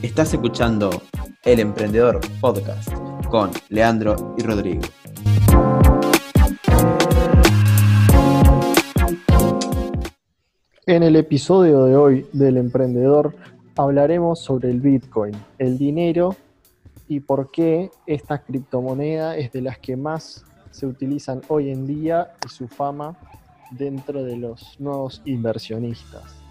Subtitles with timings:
[0.00, 1.02] Estás escuchando
[1.42, 2.92] El Emprendedor Podcast
[3.28, 4.82] con Leandro y Rodrigo.
[10.86, 13.34] En el episodio de hoy del Emprendedor
[13.76, 16.36] hablaremos sobre el Bitcoin, el dinero
[17.08, 22.34] y por qué esta criptomoneda es de las que más se utilizan hoy en día
[22.46, 23.16] y su fama
[23.72, 26.47] dentro de los nuevos inversionistas.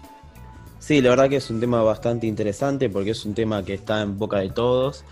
[0.78, 4.00] Sí, la verdad que es un tema bastante interesante porque es un tema que está
[4.00, 5.04] en boca de todos,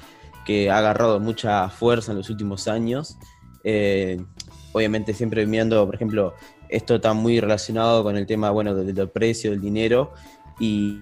[0.46, 3.16] que ha agarrado mucha fuerza en los últimos años.
[3.64, 4.24] Eh,
[4.72, 6.34] obviamente siempre viendo, por ejemplo,
[6.68, 10.12] esto está muy relacionado con el tema bueno, del, precio del dinero
[10.60, 11.00] y,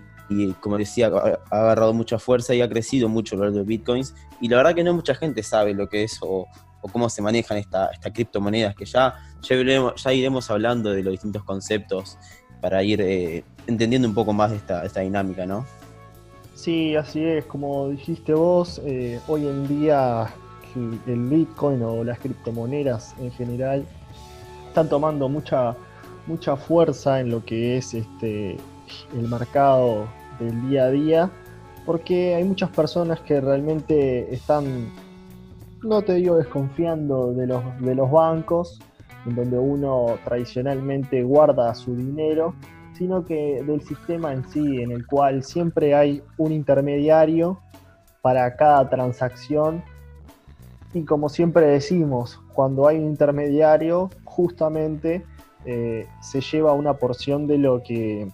[0.60, 4.14] como decía, ha, agarrado mucha fuerza y ha crecido mucho el valor de bitcoins.
[4.41, 6.46] Y la verdad que no mucha gente sabe lo que es o,
[6.92, 11.42] cómo se manejan estas criptomonedas, que ya, ya, iremos, ya iremos hablando de los distintos
[11.44, 12.19] conceptos
[12.60, 15.64] para ir eh, entendiendo un poco más esta, esta dinámica, ¿no?
[16.55, 20.33] Sí, así es, como dijiste vos, eh, hoy en día
[21.06, 23.84] el Bitcoin o las criptomonedas en general
[24.69, 25.77] están tomando mucha,
[26.27, 28.56] mucha fuerza en lo que es este,
[29.16, 30.06] el mercado
[30.41, 31.31] del día a día,
[31.86, 34.91] porque hay muchas personas que realmente están,
[35.83, 38.81] no te digo desconfiando de los, de los bancos,
[39.27, 42.55] en donde uno tradicionalmente guarda su dinero,
[42.97, 47.61] sino que del sistema en sí, en el cual siempre hay un intermediario
[48.23, 49.83] para cada transacción.
[50.92, 55.25] Y como siempre decimos, cuando hay un intermediario, justamente
[55.65, 58.28] eh, se lleva una porción de lo que...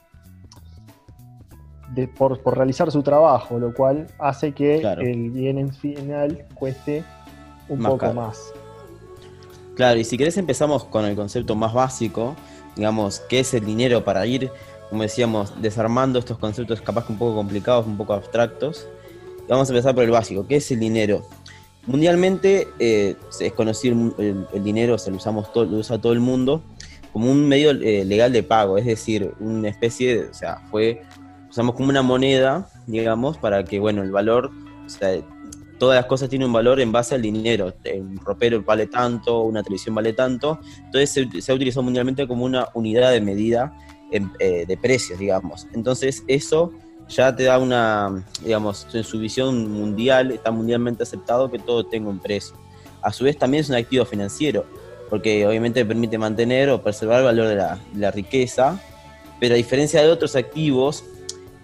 [1.94, 7.02] De, por, realizar su trabajo, lo cual hace que el bien en final cueste
[7.68, 8.52] un poco más.
[9.74, 12.36] Claro, y si querés empezamos con el concepto más básico,
[12.80, 14.50] digamos, qué es el dinero para ir,
[14.88, 18.86] como decíamos, desarmando estos conceptos capaz que un poco complicados, un poco abstractos.
[19.46, 21.26] vamos a empezar por el básico, ¿qué es el dinero?
[21.86, 26.62] Mundialmente eh, es conocido el, dinero, se lo, usamos todo, lo usa todo el mundo
[27.12, 31.02] como un medio eh, legal de pago, es decir, una especie de, o sea, fue,
[31.50, 34.50] usamos como una moneda, digamos, para que, bueno, el valor,
[34.86, 35.20] o sea,
[35.80, 37.74] todas las cosas tienen un valor en base al dinero.
[37.96, 40.60] Un ropero vale tanto, una televisión vale tanto.
[40.84, 43.72] Entonces se, ha utilizado mundialmente como una unidad de medida
[44.12, 45.66] eh, de precios, digamos.
[45.72, 46.72] Entonces eso
[47.08, 52.10] ya te da una, digamos, en su visión mundial, está mundialmente aceptado que todo tenga
[52.10, 52.54] un precio.
[53.00, 54.66] A su vez también es un activo financiero,
[55.08, 57.56] porque obviamente permite mantener o preservar el valor de
[57.98, 58.78] la, riqueza,
[59.40, 61.04] pero a diferencia de otros activos,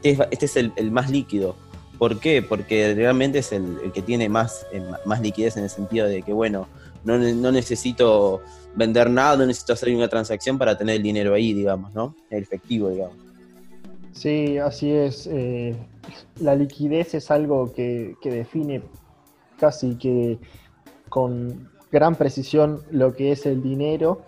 [0.03, 1.55] este es, el más líquido
[1.99, 2.43] ¿Por qué?
[2.43, 6.33] Porque realmente es el, que tiene más, eh, más liquidez en el sentido de que,
[6.33, 6.69] bueno,
[7.05, 8.43] no, necesito
[8.75, 12.15] vender nada, no necesito hacer una transacción para tener el dinero ahí, digamos, ¿no?
[12.31, 13.17] El efectivo, digamos.
[14.13, 15.27] Sí, así es.
[15.31, 15.77] Eh,
[16.41, 18.83] la liquidez es algo que, define
[19.59, 20.39] casi que
[21.09, 24.23] con gran precisión lo que es el dinero.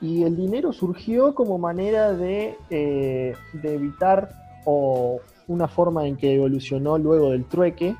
[0.00, 4.30] Y el dinero surgió como manera de, eh, de evitar
[4.64, 7.96] o una forma en que evolucionó luego del trueque,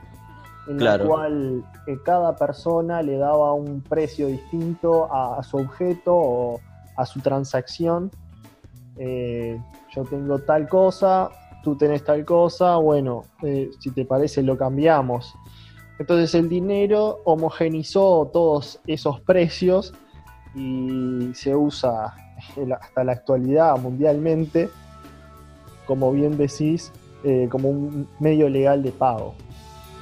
[0.68, 6.60] en la cual eh, cada persona le daba un precio distinto a, su objeto o
[6.96, 8.10] a su transacción.
[8.96, 9.60] Eh,
[9.94, 11.30] yo tengo tal cosa,
[11.64, 15.34] tú tenés tal cosa, bueno, eh, si te parece lo cambiamos.
[15.98, 19.92] Entonces el dinero homogenizó todos esos precios
[20.54, 22.14] y se usa
[22.80, 24.68] hasta la actualidad mundialmente,
[25.86, 26.92] como bien decís,
[27.24, 29.34] eh, como un medio legal de pago.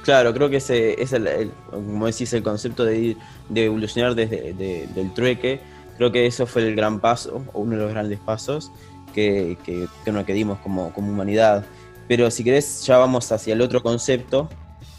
[0.03, 3.15] Claro, creo que ese es el, como decís, el concepto de,
[3.49, 5.59] de evolucionar desde del trueque.
[5.97, 8.71] Creo que eso fue el gran paso, o uno de los grandes pasos
[9.13, 11.65] que, que, que, dimos como, como humanidad.
[12.07, 14.49] Pero si querés, ya vamos hacia el otro concepto,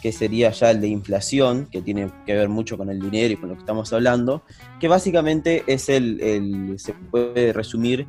[0.01, 3.37] que sería ya el de inflación, que tiene que ver mucho con el dinero y
[3.37, 4.43] con lo que estamos hablando,
[4.79, 8.07] que básicamente es el, el se puede resumir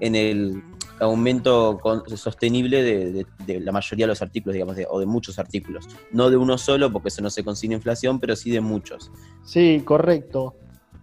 [0.00, 0.62] en el
[1.00, 1.78] aumento
[2.14, 5.86] sostenible de, la mayoría de los artículos, digamos, o de muchos artículos.
[6.12, 9.10] No de uno solo, porque eso no se consigue inflación, pero sí de muchos.
[9.44, 10.54] Sí, correcto.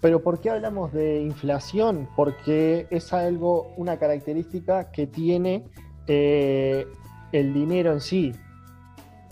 [0.02, 2.10] Pero ¿por qué hablamos de inflación?
[2.16, 5.64] Porque es algo, una característica que tiene
[6.08, 6.86] eh,
[7.32, 8.34] el dinero en sí.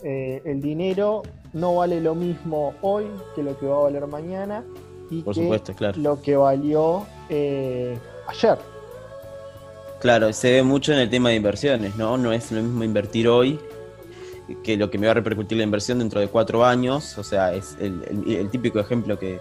[0.02, 1.22] Eh, el dinero
[1.52, 3.04] no vale lo mismo hoy
[3.34, 4.64] que lo que va a valer mañana
[5.10, 8.58] y que lo que valió eh, ayer.
[10.02, 12.18] Claro, se ve mucho en el tema de inversiones, ¿no?
[12.18, 13.60] No es lo mismo invertir hoy
[14.64, 17.16] que lo que me va a repercutir la inversión dentro de cuatro años.
[17.18, 19.38] O sea, es el, típico ejemplo que,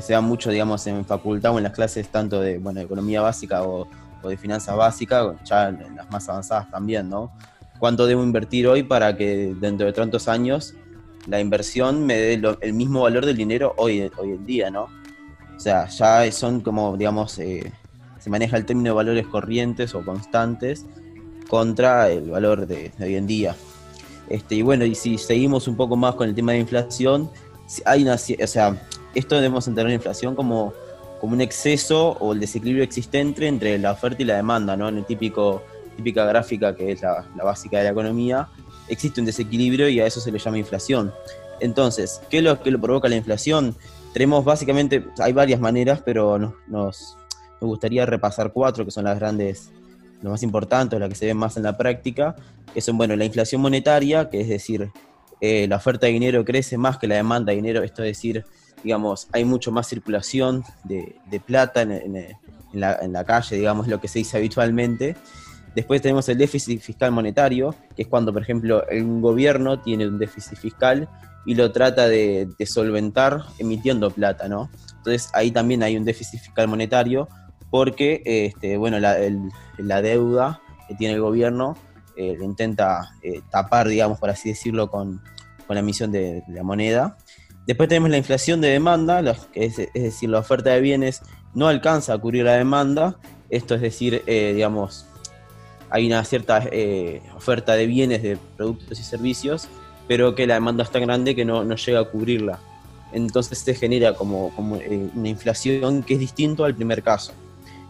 [0.00, 3.64] se da mucho, digamos, en facultad o en las clases tanto de, bueno, economía básica
[3.64, 3.86] o,
[4.26, 7.30] de finanzas básicas, ya en las más avanzadas también, ¿no?
[7.78, 10.74] cuánto debo invertir hoy para que dentro de tantos años
[11.26, 14.84] la inversión me dé el mismo valor del dinero hoy, hoy en día, ¿no?
[15.54, 17.72] O sea, ya son como, digamos, eh,
[18.28, 20.86] maneja el término de valores corrientes o constantes
[21.48, 23.56] contra el valor de, hoy en día.
[24.28, 27.30] Este, y bueno, y si seguimos un poco más con el tema de inflación,
[27.84, 28.80] hay una, o sea,
[29.14, 30.72] esto debemos entender la inflación como,
[31.20, 34.88] como un exceso o el desequilibrio existente entre la oferta y la demanda, ¿no?
[34.88, 35.62] En el típico,
[35.96, 38.48] típica gráfica que es la, básica de la economía,
[38.88, 41.12] existe un desequilibrio y a eso se le llama inflación.
[41.60, 43.74] Entonces, ¿qué es lo que lo provoca la inflación?
[44.12, 47.17] Tenemos básicamente, hay varias maneras, pero nos, nos,
[47.66, 49.70] gustaría repasar cuatro, que son las grandes,
[50.22, 52.36] lo más importantes, las que se ven más en la práctica,
[52.72, 54.90] que son, bueno, la inflación monetaria, que es decir,
[55.40, 58.44] eh, la oferta de dinero crece más que la demanda de dinero, esto es decir,
[58.82, 62.36] digamos, hay mucho más circulación de, plata en,
[62.72, 65.16] la, calle, digamos, lo que se dice habitualmente.
[65.74, 70.18] Después tenemos el déficit fiscal monetario, que es cuando, por ejemplo, un gobierno tiene un
[70.18, 71.08] déficit fiscal
[71.46, 74.70] y lo trata de, solventar emitiendo plata, ¿no?
[74.96, 77.28] Entonces ahí también hay un déficit fiscal monetario
[77.70, 81.76] porque, este, bueno, la, deuda que tiene el gobierno
[82.16, 85.20] eh, intenta eh, tapar, digamos, por así decirlo, con,
[85.68, 87.18] la emisión de la moneda
[87.68, 89.22] Después tenemos la inflación de demanda,
[89.52, 91.20] que es, decir, la oferta de bienes
[91.52, 93.18] no alcanza a cubrir la demanda.
[93.50, 95.04] Esto es decir, eh, digamos,
[95.90, 99.68] hay una cierta eh, oferta de bienes, de productos y servicios,
[100.06, 102.58] pero que la demanda es tan grande que no, llega a cubrirla.
[103.12, 104.50] Entonces se genera como,
[104.80, 107.34] eh, una inflación que es distinto al primer caso.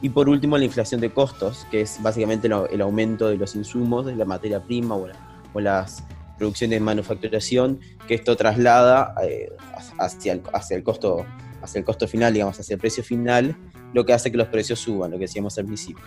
[0.01, 4.07] Y por último, la inflación de costos, que es básicamente el, aumento de los insumos,
[4.07, 6.05] de la materia prima o las
[6.39, 9.51] producción de manufacturación, que esto traslada eh,
[9.99, 11.27] hacia, el, hacia, el costo,
[11.61, 13.57] hacia el costo final, digamos, hacia el precio final,
[13.93, 16.05] lo que hace que los precios suban, lo que decíamos al principio.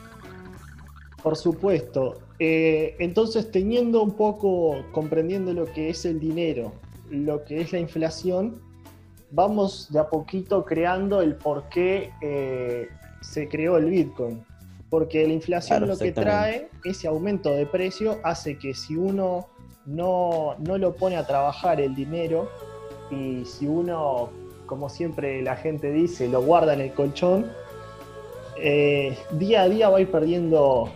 [1.22, 2.20] Por supuesto.
[2.40, 6.74] Eh, entonces, teniendo un poco, comprendiendo lo que es el dinero,
[7.12, 8.62] lo que es la inflación,
[9.30, 12.88] vamos de a poquito creando el por qué eh,
[13.22, 14.44] se creó el Bitcoin.
[14.90, 19.48] Porque la inflación lo que trae, ese aumento de precio, hace que si uno
[19.86, 22.50] no, no lo pone a trabajar el dinero
[23.10, 24.30] y si uno,
[24.66, 27.50] como siempre la gente dice, lo guarda en el colchón,
[28.58, 30.92] eh, día a día va a ir perdiendo,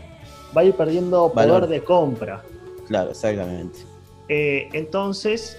[0.56, 2.44] va a ir perdiendo poder de compra.
[2.88, 3.80] Claro, exactamente.
[4.28, 5.58] Eh, entonces,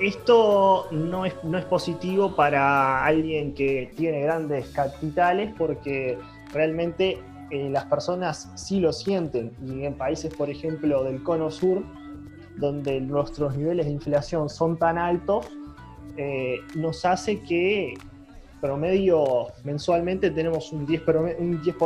[0.00, 6.18] esto no es, no es positivo para alguien que tiene grandes capitales porque
[6.52, 7.18] realmente
[7.50, 9.52] eh, las personas sí lo sienten.
[9.66, 11.82] Y en países, por ejemplo, del cono sur,
[12.56, 15.46] donde nuestros niveles de inflación son tan altos,
[16.16, 17.94] eh, nos hace que
[18.60, 21.76] promedio mensualmente tenemos un 10%, un 10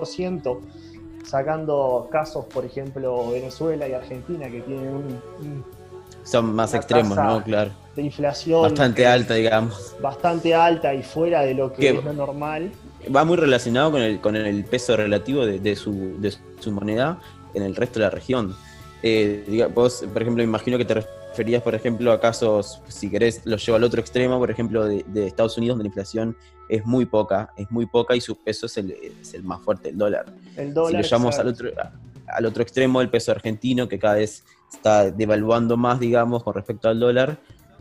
[1.25, 5.65] sacando casos, por ejemplo, Venezuela y Argentina, que tienen un...
[6.25, 7.43] son más extremos, ¿no?
[7.45, 7.71] Claro.
[7.95, 8.63] De inflación.
[8.63, 9.95] Bastante alta, digamos.
[10.01, 12.73] Bastante alta y fuera de lo que es lo normal.
[13.15, 17.21] Va muy relacionado con el, con el peso relativo de, su, de su moneda
[17.53, 18.57] en el resto de la región.
[19.03, 23.65] Eh, vos, por ejemplo, imagino que te referías, por ejemplo, a casos, si querés, los
[23.65, 26.37] llevo al otro extremo, por ejemplo, de, Estados Unidos, donde la inflación
[26.69, 28.95] es muy poca, es muy poca y su peso es el,
[29.43, 30.27] más fuerte, el dólar.
[30.57, 31.71] El dólar si lo llevamos al otro,
[32.27, 34.45] al otro extremo, el peso argentino, que cada vez
[34.75, 37.39] está devaluando más, digamos, con respecto al dólar,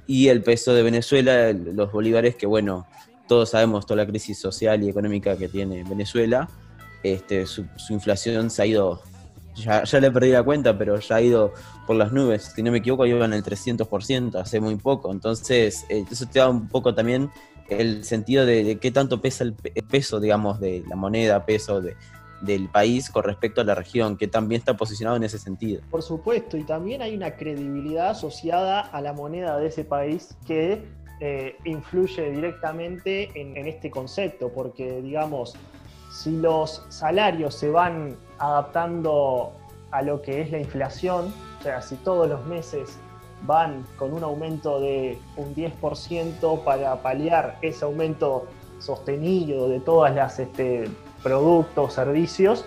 [0.07, 2.85] y el peso de Venezuela, los bolívares, que bueno,
[3.27, 6.50] todos sabemos toda la crisis social y económica que tiene Venezuela,
[7.03, 9.01] este, su inflación se ha ido
[9.55, 11.53] ya, ya le perdí la cuenta, pero ya ha ido
[11.85, 12.51] por las nubes.
[12.55, 15.12] Si no me equivoco, iba en el 300% hace muy poco.
[15.12, 17.29] Entonces, eh, eso te da un poco también
[17.69, 21.95] el sentido de, qué tanto pesa el, peso, digamos, de la moneda, peso de,
[22.43, 25.81] del país con respecto a la región, que también está posicionado en ese sentido.
[25.89, 30.83] Por supuesto, y también hay una credibilidad asociada a la moneda de ese país que
[31.21, 35.55] eh, influye directamente en, este concepto, porque digamos,
[36.12, 39.53] si los salarios se van adaptando
[39.91, 42.97] a lo que es la inflación, o sea, si todos los meses
[43.45, 48.47] van con un aumento de un 10% para paliar ese aumento
[48.79, 50.89] sostenido de todas las este,
[51.24, 52.65] productos, servicios,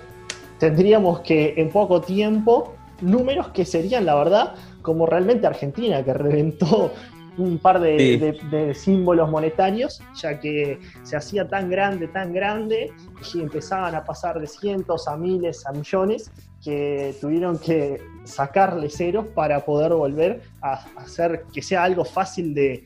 [0.59, 6.93] tendríamos que en poco tiempo números que serían, la verdad, como realmente Argentina, que reventó
[7.39, 12.93] un par de, símbolos monetarios, ya que se hacía tan grande, tan grande,
[13.35, 16.31] y empezaban a pasar de cientos a miles a millones,
[16.63, 22.85] que tuvieron que sacarle ceros para poder volver a hacer que sea algo fácil de,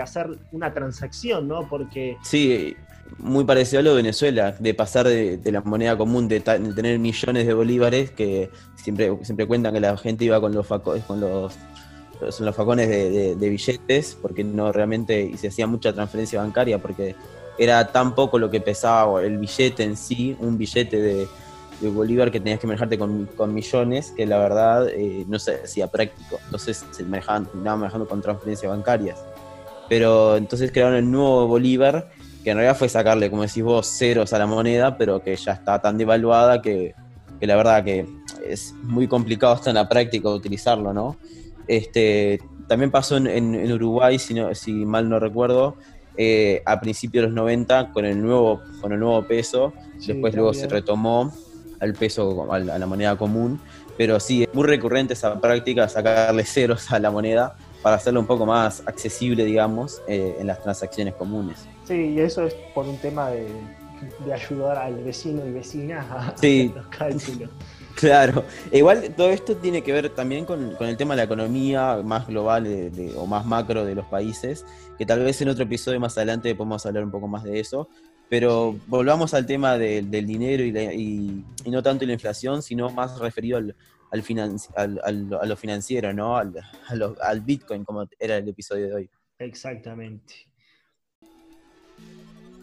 [0.00, 1.68] hacer una transacción, ¿no?
[1.68, 2.16] Porque...
[2.22, 2.74] Sí,
[3.18, 7.46] muy parecido a lo de Venezuela, de pasar de, la moneda común, de, tener millones
[7.46, 11.56] de bolívares, que siempre, siempre cuentan que la gente iba con los, con los
[12.20, 17.14] los facones de, billetes, porque no realmente, y se hacía mucha transferencia bancaria, porque
[17.58, 21.28] era tan poco lo que pesaba el billete en sí, un billete de,
[21.78, 26.38] Bolívar que tenías que manejarte con, millones, que la verdad eh, no se hacía práctico.
[26.46, 29.22] Entonces se manejaban, manejando con transferencias bancarias.
[29.86, 32.08] Pero entonces crearon el nuevo Bolívar,
[32.46, 35.50] que en realidad fue sacarle, como decís vos, ceros a la moneda, pero que ya
[35.50, 36.94] está tan devaluada que,
[37.40, 38.06] que la verdad que
[38.48, 41.16] es muy complicado hasta en la práctica utilizarlo, ¿no?
[41.66, 45.74] Este, también pasó en, Uruguay, si, si, mal no recuerdo,
[46.16, 49.72] eh, a principios de los 90 con el nuevo, con el nuevo peso.
[50.06, 51.32] Después luego se retomó
[51.80, 53.60] al peso, a la moneda común.
[53.98, 58.26] Pero sí, es muy recurrente esa práctica, sacarle ceros a la moneda para hacerlo un
[58.28, 61.66] poco más accesible, digamos, eh, en las transacciones comunes.
[61.86, 63.46] Sí, y eso es por un tema de,
[64.32, 66.72] ayudar al vecino y vecina a sí.
[66.74, 67.50] los cálculos.
[67.94, 72.26] Claro, igual todo esto tiene que ver también con, el tema de la economía más
[72.26, 74.66] global o más macro de los países,
[74.98, 77.88] que tal vez en otro episodio más adelante podemos hablar un poco más de eso,
[78.28, 83.74] pero volvamos al tema del dinero y, no tanto la inflación, sino más referido al,
[84.10, 86.36] al, a lo financiero, ¿no?
[86.36, 86.52] Al,
[87.22, 89.10] al Bitcoin, como era el episodio de hoy.
[89.38, 90.34] Exactamente.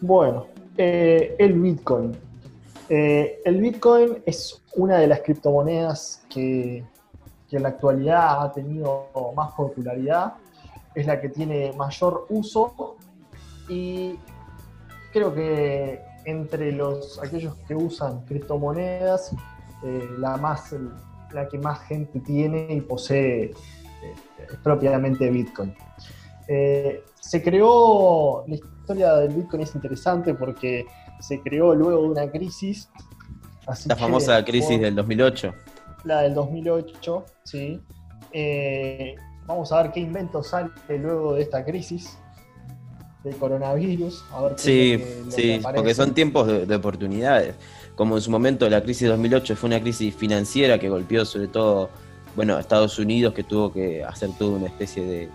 [0.06, 2.14] Bueno, eh, el Bitcoin.
[2.90, 6.84] Eh, el Bitcoin es una de las criptomonedas que,
[7.50, 10.34] en la actualidad ha tenido más popularidad,
[10.94, 12.96] es la que tiene mayor uso
[13.66, 14.18] y
[15.10, 19.32] creo que entre los aquellos que usan criptomonedas,
[19.84, 20.74] eh, la, más,
[21.32, 23.54] la que más gente tiene y posee eh,
[24.52, 25.74] es propiamente Bitcoin.
[26.46, 28.44] se creó,
[28.84, 30.84] historia del Bitcoin es interesante porque
[31.18, 32.90] se creó luego de una crisis.
[33.86, 35.54] la famosa crisis del 2008.
[36.04, 37.80] La del 2008, sí.
[38.30, 39.14] Eh,
[39.46, 42.18] vamos a ver qué invento sale luego de esta crisis
[43.22, 44.22] del coronavirus.
[44.56, 47.54] sí, sí, porque son tiempos de, oportunidades.
[47.94, 51.48] Como en su momento la crisis del 2008 fue una crisis financiera que golpeó sobre
[51.48, 51.88] todo,
[52.36, 55.30] bueno, Estados Unidos, que tuvo que hacer toda una especie de,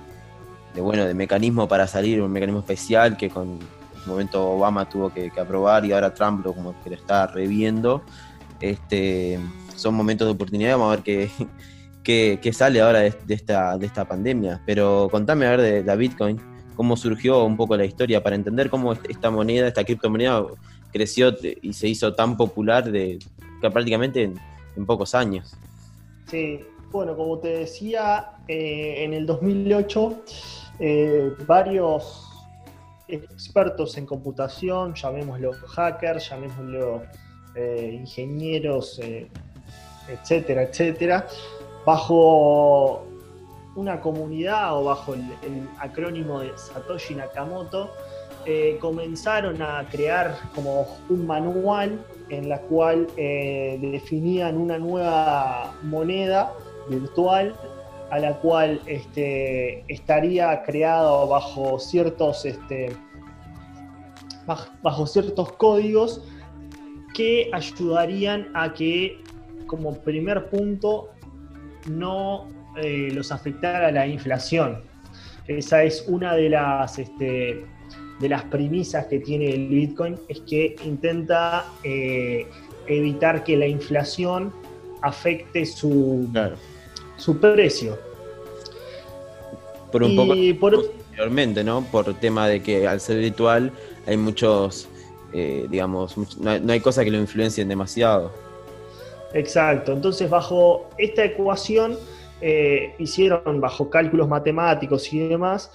[0.81, 3.59] bueno, de mecanismo para salir, un mecanismo especial que con un
[4.05, 8.01] momento Obama tuvo que, aprobar y ahora Trump lo, como que lo está reviendo.
[8.59, 9.39] Este,
[9.75, 11.03] son momentos de oportunidad, vamos a ver
[12.03, 14.62] qué, qué, sale ahora de, esta, de esta pandemia.
[14.65, 16.39] Pero contame a ver de la Bitcoin,
[16.75, 20.45] cómo surgió un poco la historia para entender cómo esta moneda, esta criptomoneda
[20.91, 23.19] creció y se hizo tan popular de,
[23.62, 25.57] que prácticamente en, pocos años.
[26.27, 30.24] Sí, bueno, como te decía, eh, en el 2008
[30.79, 32.25] eh, varios
[33.07, 37.03] expertos en computación, llamémoslo hackers, llamémoslo
[37.55, 39.27] eh, ingenieros, eh,
[40.07, 41.27] etcétera, etcétera,
[41.86, 43.05] bajo
[43.75, 45.24] una comunidad o bajo el,
[45.79, 47.91] acrónimo de Satoshi Nakamoto,
[48.79, 56.51] comenzaron a crear como un manual en la cual definían una nueva moneda
[56.89, 57.53] virtual
[58.12, 62.92] a la cual este, estaría creado bajo ciertos, este,
[64.82, 66.22] bajo ciertos códigos
[67.13, 69.22] que ayudarían a que,
[69.68, 71.10] como primer punto,
[71.88, 72.48] no
[72.78, 74.82] eh, los afectara la inflación.
[75.48, 77.66] Esa es una de las, este,
[78.20, 82.48] de las premisas que tiene el Bitcoin, es que intenta eh,
[82.88, 84.54] evitar que la inflación
[85.01, 86.30] afecte su,
[87.20, 87.98] su precio.
[89.92, 91.84] Por un poco anteriormente, ¿no?
[91.92, 93.72] Por tema de que al ser virtual
[94.06, 94.88] hay muchos,
[95.34, 98.32] eh, digamos, no hay, no cosas que lo influencien demasiado.
[99.34, 101.98] Exacto, entonces bajo esta ecuación
[102.42, 105.72] eh, hicieron bajo cálculos matemáticos y demás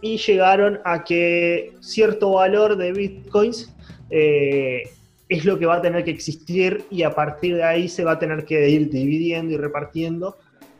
[0.00, 3.72] y llegaron a que cierto valor de bitcoins
[4.10, 4.82] eh,
[5.28, 8.12] es lo que va a tener que existir y a partir de ahí se va
[8.12, 10.36] a tener que ir dividiendo y repartiendo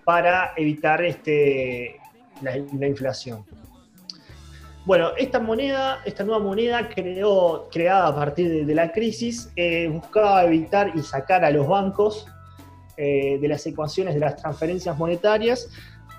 [0.08, 2.00] para evitar este,
[2.40, 3.44] la, inflación.
[4.86, 10.44] Bueno, esta moneda, esta nueva moneda creó, creada a partir de, la crisis, eh, buscaba
[10.44, 12.26] evitar y sacar a los bancos
[12.96, 15.68] eh, de las ecuaciones de las transferencias monetarias.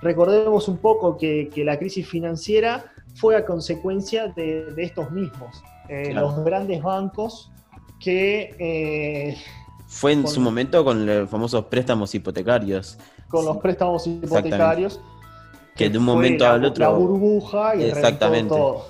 [0.04, 6.46] Recordemos un poco que, la crisis financiera fue a consecuencia de, estos mismos, eh, los
[6.46, 7.52] grandes bancos
[8.00, 9.36] que...
[9.90, 12.98] fue en su momento con los famosos préstamos hipotecarios
[13.30, 15.00] con los préstamos hipotecarios.
[15.76, 16.84] Que, de un momento al otro.
[16.84, 18.50] La burbuja y Exactamente.
[18.50, 18.86] todo.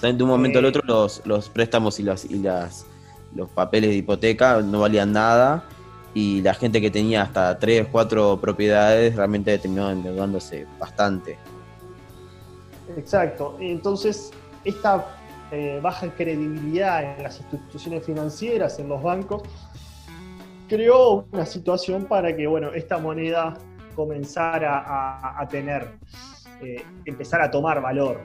[0.00, 2.86] de un momento al otro los, los préstamos y, las, y las,
[3.34, 5.64] los papeles de hipoteca no valían nada
[6.14, 11.38] y la gente que tenía hasta tres, cuatro propiedades realmente terminó endeudándose bastante.
[12.96, 13.56] Exacto.
[13.58, 14.30] Entonces,
[14.64, 15.06] esta
[15.50, 19.42] eh, baja credibilidad en las instituciones financieras, en los bancos,
[20.68, 23.54] creó una situación para que, bueno, esta moneda
[23.94, 24.84] comenzara
[25.40, 25.88] a, tener,
[26.62, 28.20] eh, empezar a tomar valor.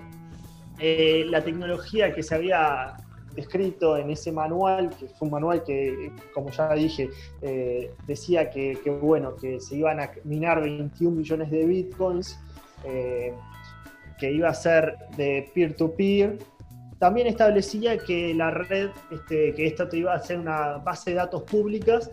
[0.79, 2.95] Eh, la tecnología que se había
[3.35, 7.09] descrito en ese manual, que fue un manual que, como ya dije,
[8.05, 12.39] decía que, bueno, que se iban a minar 21 millones de bitcoins,
[14.19, 16.37] que iba a ser de peer-to-peer,
[17.03, 21.17] también establecía que la red, este, que esto te iba a ser una base de
[21.17, 22.09] datos públicas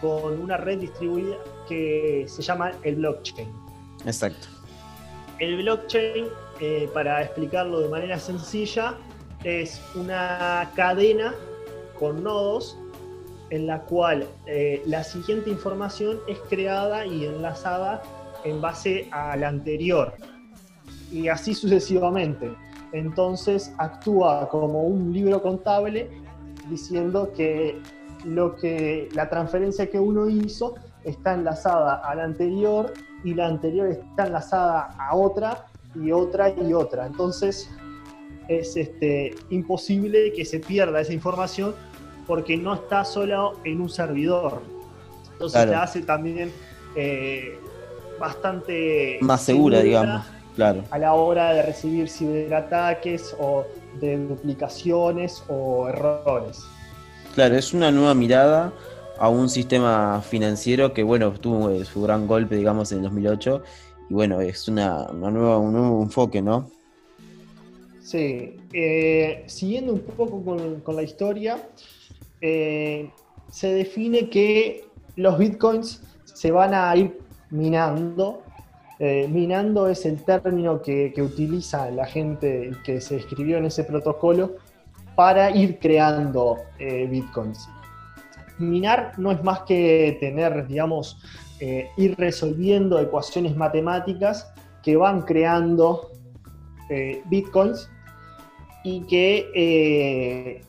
[0.00, 1.36] con una red distribuida
[1.68, 3.48] que se llama el blockchain.
[4.04, 4.48] Exacto.
[5.38, 6.26] El blockchain,
[6.58, 8.96] eh, para explicarlo de manera sencilla,
[9.44, 11.36] es una cadena
[11.96, 12.76] con nodos
[13.50, 18.02] en la cual eh, la siguiente información es creada y enlazada
[18.42, 20.14] en base a la anterior.
[21.12, 22.50] Y así sucesivamente
[22.92, 26.10] entonces actúa como un libro contable
[26.68, 27.80] diciendo que
[28.24, 32.92] lo que la transferencia que uno hizo está enlazada a la anterior
[33.24, 37.06] y la anterior está enlazada a otra y otra y otra.
[37.06, 37.68] Entonces
[38.48, 41.74] es este, imposible que se pierda esa información
[42.26, 44.62] porque no está solo en un servidor.
[45.32, 46.52] Entonces se hace también
[46.94, 47.58] eh,
[48.20, 49.18] bastante...
[49.20, 50.22] Más segura digamos
[50.90, 53.64] a la hora de recibir ciberataques o
[54.00, 56.62] de duplicaciones o errores.
[57.34, 58.72] Claro, es una nueva mirada
[59.18, 63.62] a un sistema financiero que, bueno, tuvo su gran golpe, digamos, en 2008.
[64.10, 66.70] Y bueno, es una, nueva, un nuevo enfoque, ¿no?
[68.02, 68.56] Sí.
[68.72, 71.66] Eh, siguiendo un poco con, la historia,
[72.40, 73.10] eh,
[73.50, 74.84] se define que
[75.16, 77.18] los bitcoins se van a ir
[77.50, 78.42] minando
[79.04, 84.52] eh, minando es el término que, utiliza la gente que se escribió en ese protocolo
[85.16, 87.68] para ir creando eh, bitcoins.
[88.58, 91.20] Minar no es más que tener, digamos,
[91.58, 96.12] eh, ir resolviendo ecuaciones matemáticas que van creando
[97.24, 97.90] bitcoins
[98.84, 100.62] y que,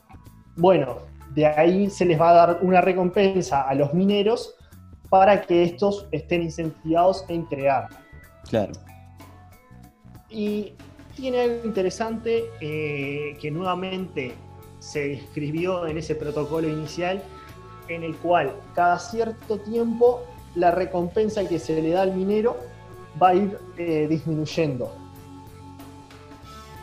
[0.56, 0.96] bueno,
[1.36, 4.56] de ahí se les va a dar una recompensa a los mineros
[5.08, 8.03] para que estos estén incentivados en crear.
[8.48, 8.72] Claro.
[10.30, 10.72] Y
[11.16, 14.34] tiene algo interesante eh, que nuevamente
[14.78, 17.22] se escribió en ese protocolo inicial,
[17.88, 20.22] en el cual cada cierto tiempo
[20.54, 22.56] la recompensa que se le da al minero
[23.20, 24.92] va a ir eh, disminuyendo.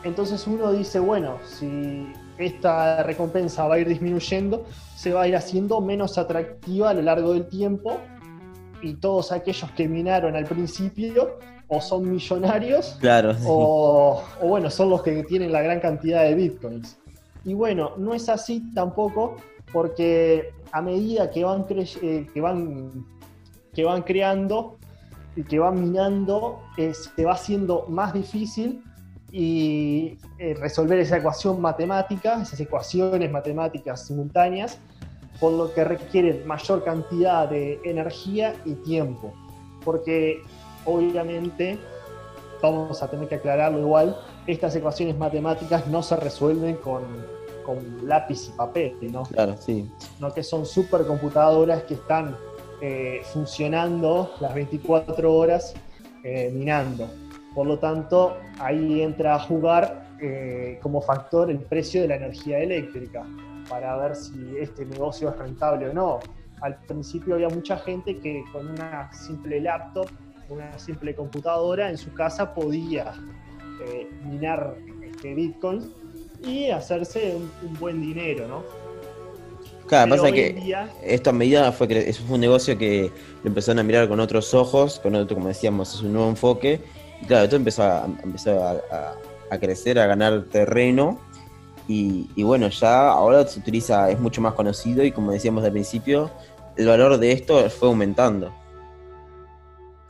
[0.04, 5.36] Entonces uno dice, bueno, si esta recompensa va a ir disminuyendo, se va a ir
[5.36, 8.00] haciendo menos atractiva a lo largo del tiempo
[8.82, 15.02] y todos aquellos que minaron al principio o son millonarios claro, o, bueno, son los
[15.04, 16.98] que tienen la gran cantidad de bitcoins.
[17.46, 19.38] Y bueno, no es así tampoco
[19.72, 23.06] porque a medida que van, eh, que van,
[23.74, 24.78] que van creando
[25.36, 28.84] y que van minando, se va haciendo más difícil
[29.32, 34.78] y eh, resolver esa ecuación matemática, esas ecuaciones matemáticas simultáneas,
[35.42, 39.34] por lo que requieren mayor cantidad de energía y tiempo.
[39.84, 40.44] Porque
[40.86, 41.80] obviamente,
[42.62, 47.42] vamos a tener que aclararlo igual, estas ecuaciones matemáticas no se resuelven con,
[48.04, 49.24] lápiz y papel, ¿no?
[49.24, 49.90] Claro, sí.
[50.20, 52.36] No que son supercomputadoras que están
[52.82, 55.74] eh, funcionando las 24 horas
[56.24, 57.08] eh, minando.
[57.56, 62.60] Por lo tanto, ahí entra a jugar eh, como factor el precio de la energía
[62.60, 63.26] eléctrica
[63.72, 66.20] para ver si este negocio es rentable o no.
[66.60, 70.10] Al principio había mucha gente que con una simple laptop
[70.52, 73.14] una simple computadora en su casa podía
[73.86, 75.86] eh, minar este, bitcoins
[76.46, 78.64] y hacerse un, buen dinero, ¿no?
[79.88, 83.12] Claro, pasa que esto a medida fue que eso fue un negocio que
[83.44, 86.80] lo empezaron a mirar con otros ojos, con otro, como decíamos, es un nuevo enfoque.
[87.22, 91.20] Y claro, esto empezó a, empezó a, crecer, a ganar terreno.
[91.92, 95.74] Y, y, bueno, ya ahora se utiliza, es mucho más conocido y como decíamos al
[95.74, 96.32] principio,
[96.78, 98.50] el valor de esto fue aumentando.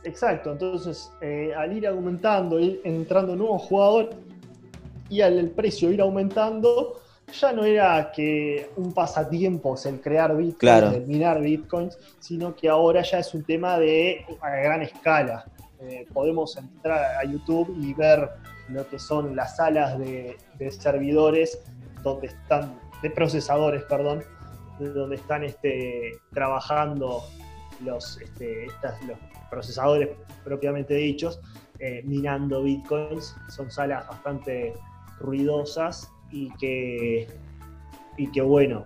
[0.04, 4.14] Exacto, entonces eh, al ir aumentando, ir entrando nuevos jugadores
[5.08, 7.00] y al el precio ir aumentando,
[7.32, 13.02] ya no era que un pasatiempo el crear bitcoins, el minar bitcoins, sino que ahora
[13.02, 15.44] ya es un tema de a gran escala.
[15.80, 18.30] Eh, podemos entrar a YouTube y ver
[18.68, 20.36] lo que son las salas de,
[20.70, 21.58] servidores
[22.02, 24.22] donde están, de procesadores, perdón,
[24.78, 27.22] donde están este, trabajando
[27.84, 28.66] los, este,
[29.06, 29.18] los
[29.50, 30.10] procesadores
[30.44, 31.40] propiamente dichos,
[31.78, 33.34] eh, minando bitcoins.
[33.48, 34.74] Son salas bastante
[35.18, 37.28] ruidosas y que,
[38.16, 38.84] y que bueno.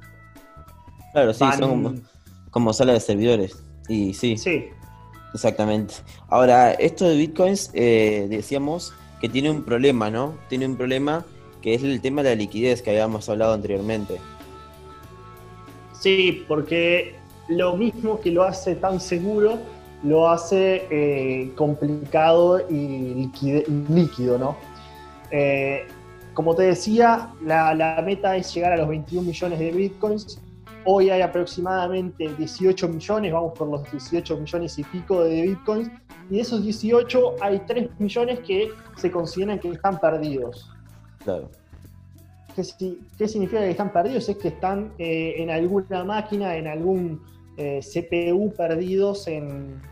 [1.13, 2.03] Claro, sí, son
[2.51, 3.65] como, salas de servidores.
[3.89, 4.37] Y sí.
[4.37, 4.67] Sí.
[5.35, 5.95] Exactamente.
[6.29, 10.35] Ahora, esto de bitcoins, eh, decíamos que tiene un problema, ¿no?
[10.49, 11.25] Tiene un problema
[11.63, 14.19] que es el tema de la liquidez que habíamos hablado anteriormente.
[15.93, 17.15] Sí, porque
[17.49, 19.59] lo mismo que lo hace tan seguro,
[20.03, 23.31] lo hace eh, complicado y
[23.89, 24.57] líquido, ¿no?
[25.31, 25.87] Eh,
[26.35, 30.39] como te decía, la, meta es llegar a los 21 millones de bitcoins.
[30.89, 35.91] Hoy hay aproximadamente 18 millones, vamos por los 18 millones y pico de bitcoins.
[36.31, 40.71] Y de esos 18 hay 3 millones que se consideran que están perdidos.
[41.25, 41.51] Claro.
[42.55, 44.29] ¿Qué, significa que están perdidos?
[44.29, 47.21] Es que están eh, en alguna máquina, en algún
[47.57, 49.83] eh, CPU perdidos en,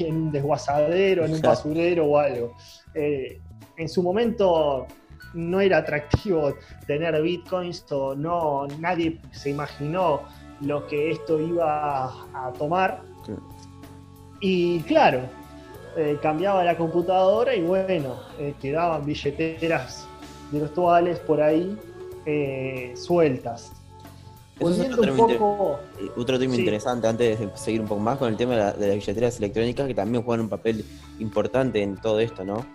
[0.00, 2.56] en un desguazadero, en un basurero o algo.
[2.94, 3.40] Eh,
[3.76, 4.86] en su momento
[5.34, 6.54] no era atractivo
[6.86, 10.22] tener bitcoins o no, nadie se imaginó
[10.60, 13.02] lo que esto iba a tomar.
[14.40, 15.20] Y claro,
[16.22, 18.16] cambiaba la computadora y bueno,
[18.60, 20.06] quedaban billeteras
[20.50, 21.76] virtuales por ahí
[22.94, 23.72] sueltas.
[24.60, 28.96] Eh, otro tema, interesante, antes de seguir un poco más con el tema de, las
[28.96, 30.84] billeteras electrónicas, que también juegan un papel
[31.18, 32.66] importante en todo esto, ¿no?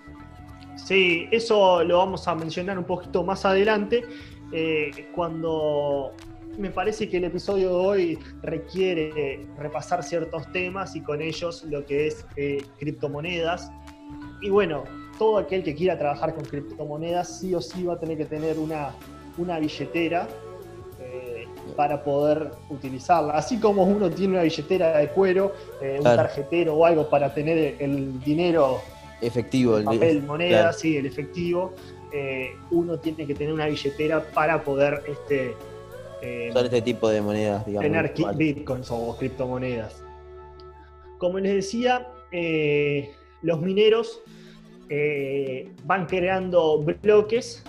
[0.78, 4.04] Sí, eso lo vamos a mencionar un poquito más adelante,
[4.52, 6.14] eh, cuando
[6.58, 11.86] me parece que el episodio de hoy requiere repasar ciertos temas y con ellos lo
[11.86, 13.72] que es eh, criptomonedas.
[14.42, 14.84] Y bueno,
[15.18, 18.60] todo aquel que quiera trabajar con criptomonedas sí o sí va a tener que tener
[18.60, 18.92] una,
[19.38, 20.28] una billetera
[21.76, 23.34] para poder utilizarla.
[23.34, 27.76] Así como uno tiene una billetera de cuero, eh, un tarjetero o algo para tener
[27.80, 28.82] el dinero
[29.22, 31.74] efectivo, el papel, moneda, sí, el efectivo,
[32.14, 35.56] eh, uno tiene que tener una billetera para poder este,
[36.26, 37.92] eh, este tipo de monedas, digamos.
[37.92, 40.04] Tener bitcoins o criptomonedas.
[41.18, 42.08] Como les decía,
[43.42, 44.22] los mineros
[45.86, 47.64] van creando bloques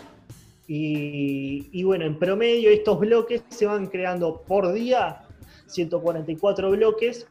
[0.69, 5.23] y, bueno, en promedio estos bloques se van creando por día,
[5.66, 7.29] 144 bloques,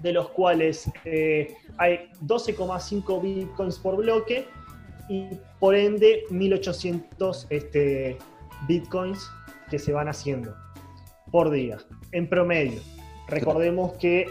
[0.00, 4.46] de los cuales eh, hay 12,5 bitcoins por bloque
[5.08, 8.18] y por ende 1800 este,
[8.68, 9.28] bitcoins
[9.68, 10.54] que se van haciendo
[11.30, 11.78] por día,
[12.12, 12.80] en promedio.
[13.28, 14.26] Recordemos que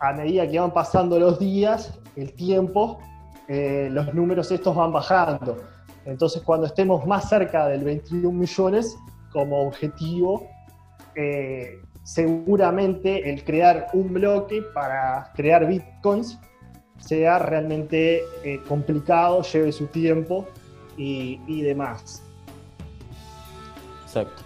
[0.00, 2.98] a medida que van pasando los días, el tiempo,
[3.48, 5.56] eh, los números estos van bajando
[6.04, 8.96] entonces, cuando estemos más cerca del 21 millones
[9.32, 10.48] como objetivo,
[11.14, 16.38] eh, seguramente el crear un bloque para crear bitcoins
[16.98, 20.46] sea realmente eh, complicado, lleve su tiempo
[20.96, 22.22] y, demás.
[24.04, 24.42] Exacto.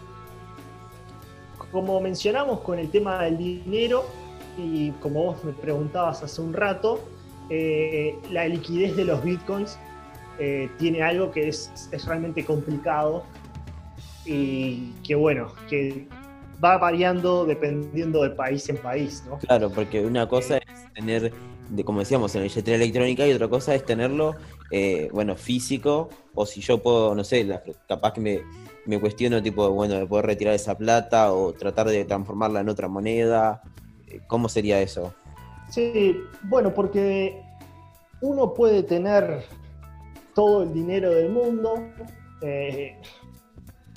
[1.74, 4.04] Como mencionamos con el tema del dinero,
[4.56, 7.00] y como vos me preguntabas hace un rato,
[7.50, 9.76] eh, la liquidez de los bitcoins
[10.38, 13.24] eh, tiene algo que es, realmente complicado
[14.24, 16.06] y que bueno, que
[16.64, 19.38] va variando dependiendo de país en país, ¿no?
[19.38, 21.32] Claro, porque una cosa es tener,
[21.84, 24.36] como decíamos, en la billetera electrónica y otra cosa es tenerlo,
[24.70, 27.48] eh, bueno, físico, o si yo puedo, no sé,
[27.88, 28.42] capaz que me,
[28.86, 32.88] me cuestiono, tipo, bueno, de poder retirar esa plata o tratar de transformarla en otra
[32.88, 33.62] moneda.
[34.06, 35.14] Eh, ¿Cómo sería eso?
[35.70, 37.42] Sí, bueno, porque
[38.20, 39.44] uno puede tener
[40.34, 41.74] todo el dinero del mundo,
[42.42, 42.96] eh,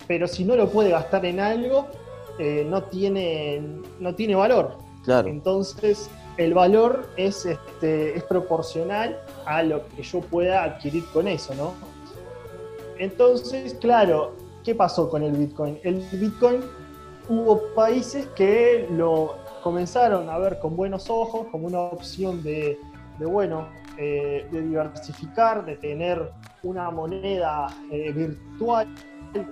[0.08, 1.88] pero si no lo puede gastar en algo,
[2.39, 3.62] eh, no, tiene,
[4.00, 4.78] no tiene valor.
[5.04, 5.28] Claro.
[5.28, 11.56] Entonces, el valor es, este, es proporcional a lo que yo pueda adquirir con eso,
[11.56, 11.73] ¿no?
[13.00, 14.34] Entonces, claro,
[14.67, 15.80] ¿qué pasó con el Bitcoin?
[15.82, 16.60] El Bitcoin
[17.30, 22.77] hubo países que lo comenzaron a ver con buenos ojos, como una opción de,
[23.17, 28.93] bueno, eh, de diversificar, de tener una moneda eh, virtual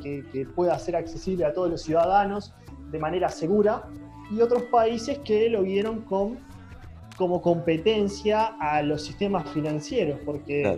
[0.02, 2.54] que, pueda ser accesible a todos los ciudadanos
[2.92, 3.84] de manera segura,
[4.30, 10.78] y otros países que lo vieron como competencia a los sistemas financieros, porque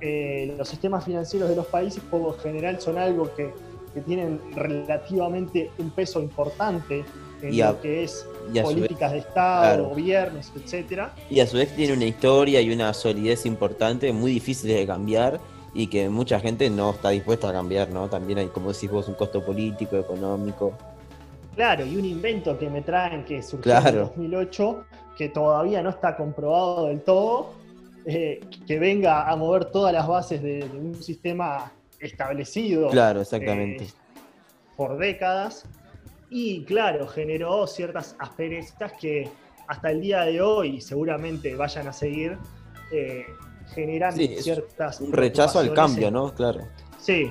[0.00, 3.52] eh, los sistemas financieros de los países por lo general son algo que,
[3.94, 7.04] que tienen relativamente un peso importante
[7.42, 8.26] en lo que es
[8.62, 11.14] políticas de Estado, gobiernos, etcétera.
[11.30, 15.40] Y a su vez tiene una historia y una solidez importante, muy difíciles de cambiar
[15.74, 18.08] y que mucha gente no está dispuesta a cambiar, ¿no?
[18.08, 20.72] También hay, como decís vos, un costo político, económico.
[21.54, 24.84] Claro, y un invento que me traen que surgió en 2008,
[25.16, 27.50] que todavía no está comprobado del todo,
[28.10, 32.88] eh, que venga a mover todas las bases de, un sistema establecido.
[32.88, 33.84] Claro, exactamente.
[33.84, 33.92] Eh,
[34.78, 35.66] por décadas.
[36.30, 39.28] Y claro, generó ciertas asperezas que
[39.66, 42.38] hasta el día de hoy seguramente vayan a seguir
[42.90, 43.26] eh,
[43.74, 45.02] generando ciertas.
[45.02, 46.34] Un rechazo al cambio, ¿no?
[46.34, 46.66] Claro.
[46.98, 47.30] Sí.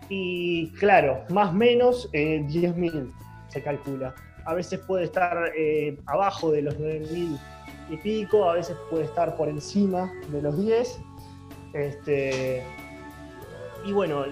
[0.10, 3.12] Y claro, más o menos 10.000
[3.48, 4.14] se calcula.
[4.46, 5.52] A veces puede estar
[6.06, 7.40] abajo de los 9.000
[7.90, 11.00] y pico, a veces puede estar por encima de los 10.
[11.74, 12.64] Este,
[13.86, 14.26] y bueno,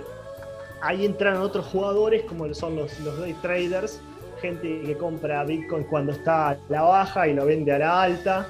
[0.82, 4.02] ahí entran otros jugadores como son los, los day traders,
[4.42, 8.48] gente que compra Bitcoin cuando está a la baja y lo vende a la alta.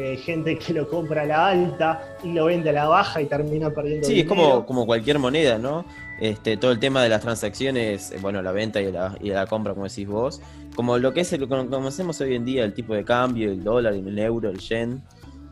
[0.00, 3.26] Eh, gente que lo compra a la alta y lo vende a la baja y
[3.26, 5.84] termina perdiendo Sí, es como, como cualquier moneda, ¿no?
[6.20, 9.48] Este, todo el tema de las transacciones, eh, bueno, la venta y la, y la
[9.48, 10.40] compra, como decís vos,
[10.76, 13.64] como lo que es lo que conocemos hoy en día, el tipo de cambio, el
[13.64, 15.02] dólar, el euro, el yen,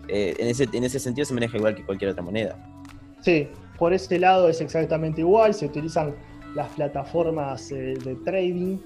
[0.07, 2.57] eh, en, ese, en ese sentido se maneja igual que cualquier otra moneda.
[3.23, 6.15] Sí, por este lado es exactamente igual, se utilizan
[6.55, 8.79] las plataformas eh, de trading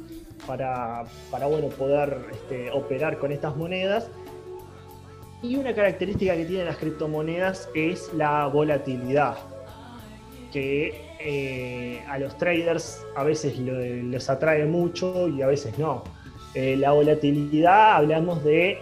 [0.46, 4.10] para, bueno, poder este, operar con estas monedas.
[5.42, 9.38] Y una característica que tienen las criptomonedas es la volatilidad,
[10.52, 16.04] que eh, a los traders a veces les atrae mucho y a veces no.
[16.54, 18.78] Eh, la volatilidad, hablamos de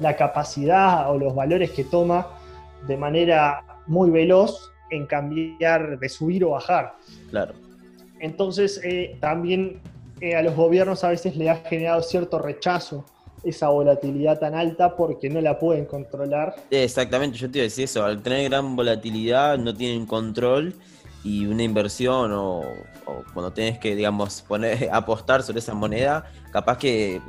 [0.00, 2.26] la capacidad o los valores que toma
[2.86, 6.94] de manera muy veloz en cambiar de subir o bajar.
[7.30, 7.54] Claro.
[8.20, 9.80] Entonces, eh, también
[10.20, 13.04] eh, a los gobiernos a veces le ha generado cierto rechazo
[13.44, 16.54] esa volatilidad tan alta porque no la pueden controlar.
[16.70, 20.74] Exactamente, yo te iba a decir eso, al tener gran volatilidad no tienen control
[21.24, 22.62] y una inversión o,
[23.32, 27.20] cuando tienes que, digamos, poner, apostar sobre esa moneda, capaz que,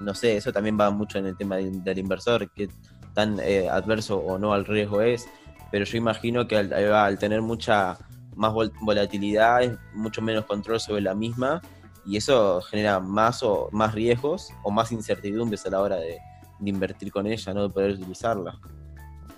[0.00, 2.68] no sé, eso también va mucho en el tema del, inversor, que
[3.14, 5.26] tan eh, adverso o no al riesgo es
[5.70, 7.96] pero yo imagino que al, tener mucha
[8.34, 11.60] más volatilidad, mucho menos control sobre la misma,
[12.06, 16.18] y eso genera más o más riesgos o más incertidumbres a la hora de,
[16.62, 18.58] invertir con ella, no de poder utilizarla.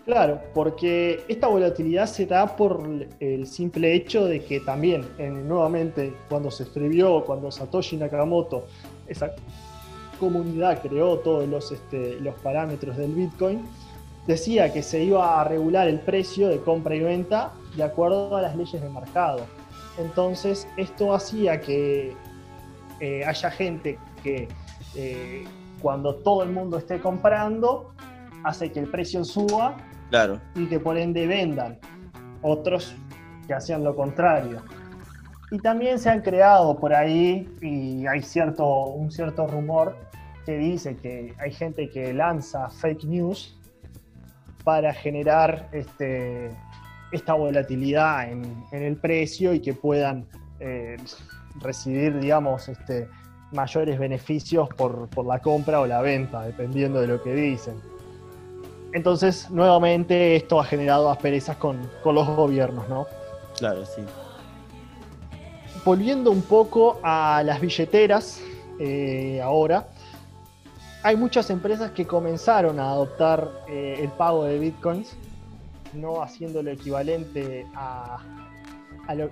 [0.04, 2.82] Claro, porque esta volatilidad se da por
[3.20, 5.06] el simple hecho de que también,
[5.46, 8.66] nuevamente, cuando se escribió, cuando Satoshi Nakamoto,
[9.06, 9.32] esa
[10.18, 13.64] comunidad creó todos los, este, los parámetros del Bitcoin,
[14.26, 18.42] decía que se iba a regular el precio de compra y venta de acuerdo a
[18.42, 19.40] las leyes de mercado.
[19.98, 22.16] Entonces, esto hacía que
[23.02, 24.46] eh, haya gente que
[24.94, 25.44] eh,
[25.80, 27.92] cuando todo el mundo esté comprando,
[28.44, 29.76] hace que el precio suba
[30.08, 30.40] claro.
[30.54, 31.80] y que por ende vendan.
[32.42, 32.94] Otros
[33.48, 34.62] que hacían lo contrario.
[35.50, 39.96] Y también se han creado por ahí, y hay cierto, un cierto rumor
[40.46, 43.58] que dice que hay gente que lanza fake news
[44.62, 46.50] para generar este,
[47.10, 50.24] esta volatilidad en, el precio y que puedan
[50.60, 50.96] eh,
[51.60, 53.08] recibir, digamos, este,
[53.52, 57.80] mayores beneficios por, la compra o la venta, dependiendo de lo que dicen.
[58.92, 63.06] Entonces, nuevamente, esto ha generado asperezas con, los gobiernos, ¿no?
[63.56, 64.02] Claro, sí.
[65.84, 68.40] Volviendo un poco a las billeteras,
[68.78, 69.88] eh, ahora,
[71.02, 75.16] hay muchas empresas que comenzaron a adoptar eh, el pago de bitcoins,
[75.94, 78.18] no haciéndolo equivalente a,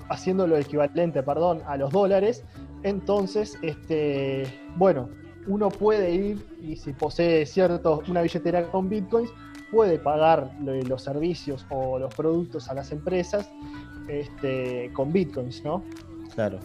[0.09, 2.45] haciéndolo equivalente, perdón, a los dólares.
[2.83, 5.09] Entonces, este, bueno,
[5.47, 9.31] uno puede ir y si posee cierto, una billetera con bitcoins,
[9.71, 13.49] puede pagar los servicios o los productos a las empresas
[14.09, 15.85] este, con bitcoins, ¿no?
[16.35, 16.59] Claro.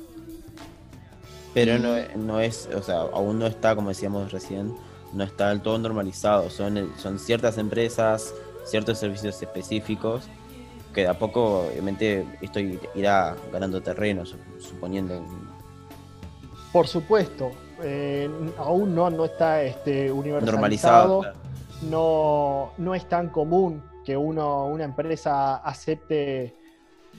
[1.54, 4.76] Pero no, no, es, o sea, aún no está, como decíamos recién,
[5.14, 6.50] no está del todo normalizado.
[6.50, 8.34] Son, son ciertas empresas,
[8.66, 10.28] ciertos servicios específicos,
[10.96, 12.60] que de a poco, obviamente, esto
[12.96, 15.22] irá ganando terreno, suponiendo.
[16.72, 17.52] Por supuesto,
[17.84, 21.22] eh, aún no, no está este, universalizado.
[21.84, 26.56] No, no es tan común que uno, una empresa acepte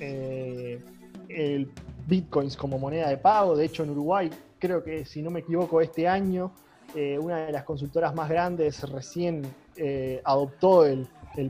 [0.01, 0.83] eh,
[1.29, 1.71] el
[2.07, 3.57] bitcoins como moneda de pago.
[3.57, 6.53] De hecho, en Uruguay, creo que si no me equivoco, este año,
[6.95, 9.43] eh, una de las consultoras más grandes recién
[9.77, 11.09] eh, adoptó el,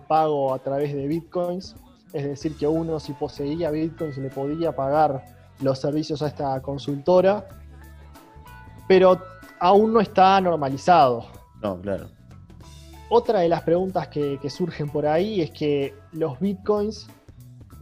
[0.08, 1.76] pago a través de bitcoins.
[2.12, 5.24] Es decir, que uno si poseía bitcoins le podía pagar
[5.60, 7.46] los servicios a esta consultora.
[8.88, 9.20] Pero
[9.58, 11.26] aún no está normalizado.
[11.62, 12.08] No, claro.
[13.08, 17.08] Otra de las preguntas que surgen por ahí es que los bitcoins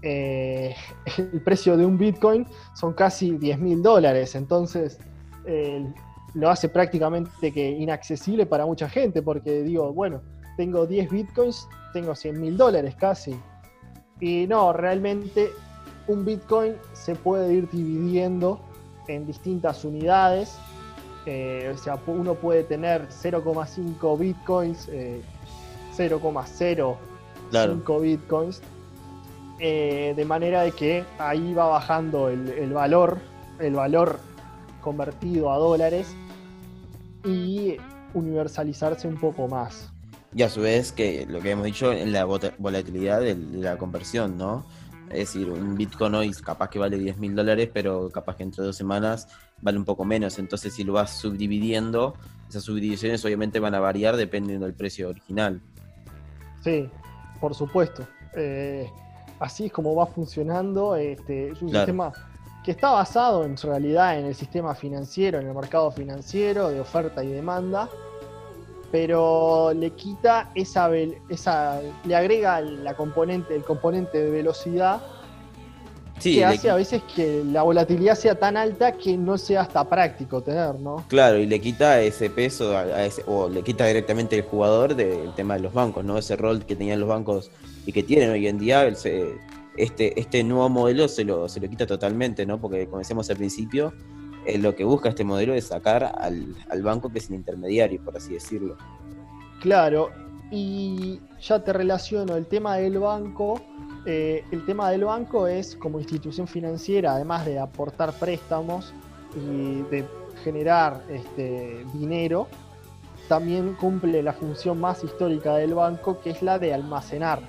[0.05, 0.77] eh,
[1.17, 4.35] el precio de un Bitcoin son casi 10 mil dólares.
[4.35, 4.99] Entonces,
[5.47, 5.85] eh,
[6.35, 10.23] lo hace prácticamente que inaccesible para mucha gente, porque digo, bueno,
[10.57, 13.35] tengo 10 Bitcoins, tengo 100 mil dólares casi.
[14.21, 15.53] Y no, realmente
[16.07, 18.61] un Bitcoin se puede ir dividiendo
[19.09, 20.57] en distintas unidades.
[21.27, 24.89] Eh, o sea, uno puede tener 0,5 Bitcoins,
[25.97, 28.63] 0,05 Bitcoins
[29.61, 33.19] eh, de manera de que ahí va bajando el, valor,
[33.61, 34.19] el valor
[34.81, 36.13] convertido a dólares
[37.25, 37.77] y
[38.15, 39.94] universalizarse un poco más.
[40.35, 44.37] Y a su vez, que lo que hemos dicho, en la volatilidad de la conversión,
[44.37, 44.65] ¿no?
[45.11, 48.65] Es decir, un Bitcoin hoy capaz que vale 10 mil dólares, pero capaz que entre
[48.65, 49.29] dos semanas
[49.61, 50.39] vale un poco menos.
[50.39, 52.15] Entonces, si lo vas subdividiendo,
[52.49, 55.61] esas subdivisiones obviamente van a variar dependiendo del precio original.
[56.63, 56.89] Sí,
[57.41, 58.07] por supuesto.
[58.35, 58.91] Eh,
[59.39, 60.97] así es como va funcionando.
[60.97, 62.13] Este, es un sistema
[62.65, 67.23] que está basado en realidad en el sistema financiero, en el mercado financiero de oferta
[67.23, 67.91] y demanda,
[68.95, 70.89] pero le quita esa,
[71.29, 75.03] esa le agrega la componente, el componente de velocidad
[76.23, 80.45] que hace a veces que la volatilidad sea tan alta que no sea hasta práctico
[80.45, 81.05] tener, ¿no?
[81.09, 85.35] Claro, y le quita ese peso, a ese, o le quita directamente el jugador del
[85.35, 86.17] tema de los bancos, ¿no?
[86.17, 87.51] Ese rol que tenían los bancos
[87.87, 89.41] y que tienen hoy en día, este,
[89.77, 92.61] este nuevo modelo se lo, se lo quita totalmente, ¿no?
[92.61, 93.93] Porque como decíamos al principio,
[94.47, 98.01] eh, lo que busca este modelo es sacar al, al banco que es el intermediario,
[98.03, 98.77] por así decirlo.
[99.61, 100.11] Claro,
[100.51, 103.61] y ya te relaciono el tema del banco
[104.07, 108.93] eh, el tema del banco es como institución financiera, además de aportar préstamos
[109.35, 110.05] y de
[110.43, 112.49] generar este, dinero,
[113.29, 117.41] también cumple la función más histórica del banco, que es la de almacenar,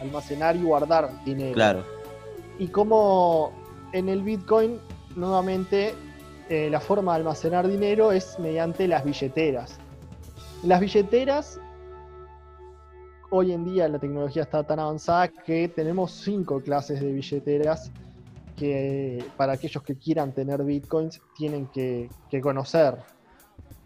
[0.00, 1.54] almacenar y guardar dinero.
[1.54, 1.84] Claro.
[2.58, 3.52] Y como
[3.92, 4.78] en el Bitcoin,
[5.16, 5.94] nuevamente,
[6.50, 9.78] eh, la forma de almacenar dinero es mediante las billeteras.
[10.64, 11.60] Las billeteras
[13.30, 17.92] hoy en día la tecnología está tan avanzada que tenemos cinco clases de billeteras
[18.56, 22.10] que para aquellos que quieran tener bitcoins tienen que,
[22.42, 22.96] conocer.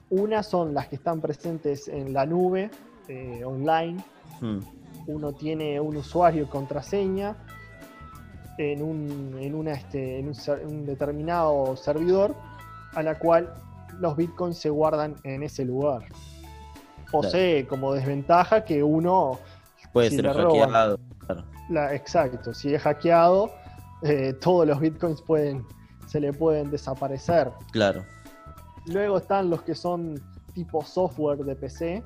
[0.09, 2.71] Una son las que están presentes en la nube,
[3.09, 4.03] eh, online.
[4.41, 4.61] Hmm.
[5.07, 7.37] Uno tiene un usuario y contraseña
[8.57, 12.35] en un, en, una, este, en un determinado servidor
[12.95, 13.53] a la cual
[14.01, 16.05] los bitcoins se guardan en ese lugar
[17.15, 19.39] posee como desventaja que uno
[19.93, 20.99] puede ser hackeado.
[21.93, 23.53] exacto, si es hackeado,
[24.03, 25.65] eh, todos los bitcoins pueden,
[26.07, 27.51] se le pueden desaparecer.
[27.71, 28.05] Claro.
[28.87, 30.21] Luego están los que son
[30.53, 32.03] tipo software de PC.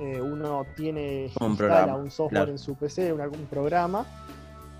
[0.00, 4.04] Eh, uno tiene un instala un software en su PC, un, algún programa,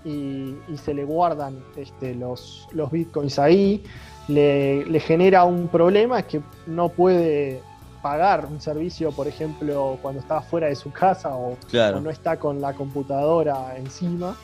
[0.03, 3.83] y, se le guardan este, los, los bitcoins ahí.
[4.27, 7.61] Le, le genera un problema que no puede
[8.05, 12.61] pagar un servicio, por ejemplo, cuando está fuera de su casa o, no está con
[12.61, 14.37] la computadora encima.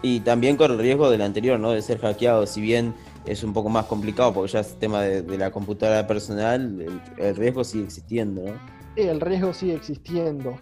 [0.00, 1.72] Y también con el riesgo del anterior, ¿no?
[1.72, 2.94] De ser hackeado, si bien
[3.24, 6.86] es un poco más complicado porque ya es tema de, la computadora personal,
[7.16, 8.52] el, riesgo sigue existiendo, ¿no?
[8.94, 10.56] El riesgo sigue existiendo.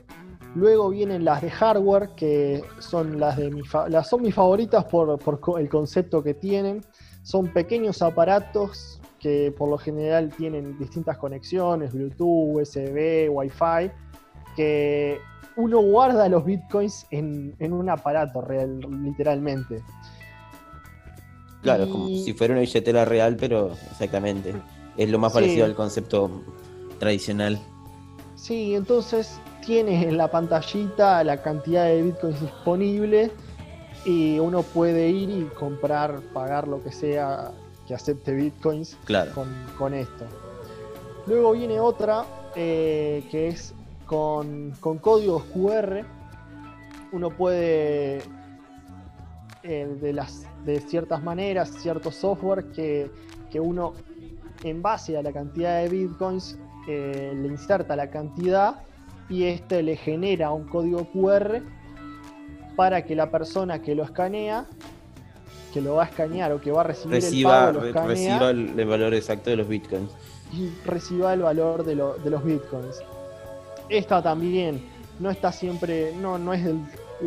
[0.55, 5.18] Luego vienen las de hardware, que son las de mi las son mis favoritas por,
[5.18, 6.80] por el concepto que tienen.
[7.25, 13.91] Son pequeños aparatos que por lo general tienen distintas conexiones, Bluetooth, USB, Wi-Fi,
[14.55, 15.18] que
[15.57, 19.83] uno guarda los bitcoins en, un aparato real, literalmente.
[21.62, 24.55] Claro, como si fuera una billetera real, pero exactamente.
[24.99, 26.31] es lo más parecido al concepto
[26.99, 27.59] tradicional.
[28.37, 33.31] Sí, entonces tienes en la pantallita la cantidad de bitcoins disponibles
[34.05, 37.52] y uno puede ir y comprar, pagar lo que sea
[37.86, 38.96] que acepte bitcoins
[39.78, 40.24] con, esto.
[41.26, 42.24] Luego viene otra
[42.55, 43.74] eh, que es
[44.07, 46.05] con, códigos QR.
[47.12, 48.22] Uno puede
[49.62, 53.11] eh, de, las, de ciertas maneras, ciertos software que,
[53.50, 53.94] que uno
[54.62, 58.82] en base a la cantidad de bitcoins eh, le inserta la cantidad
[59.28, 61.62] y este le genera un código QR
[62.77, 64.66] para que la persona que lo escanea,
[65.72, 68.87] que lo va a escanear o que va a recibir reciba, el pago, reciba el,
[68.87, 70.11] valor exacto de los bitcoins.
[70.53, 73.03] Y reciba el valor de, los bitcoins.
[73.89, 74.83] Esta también
[75.18, 76.75] no está siempre, no, no es de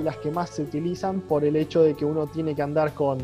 [0.03, 3.19] las que más se utilizan por el hecho de que uno tiene que andar con,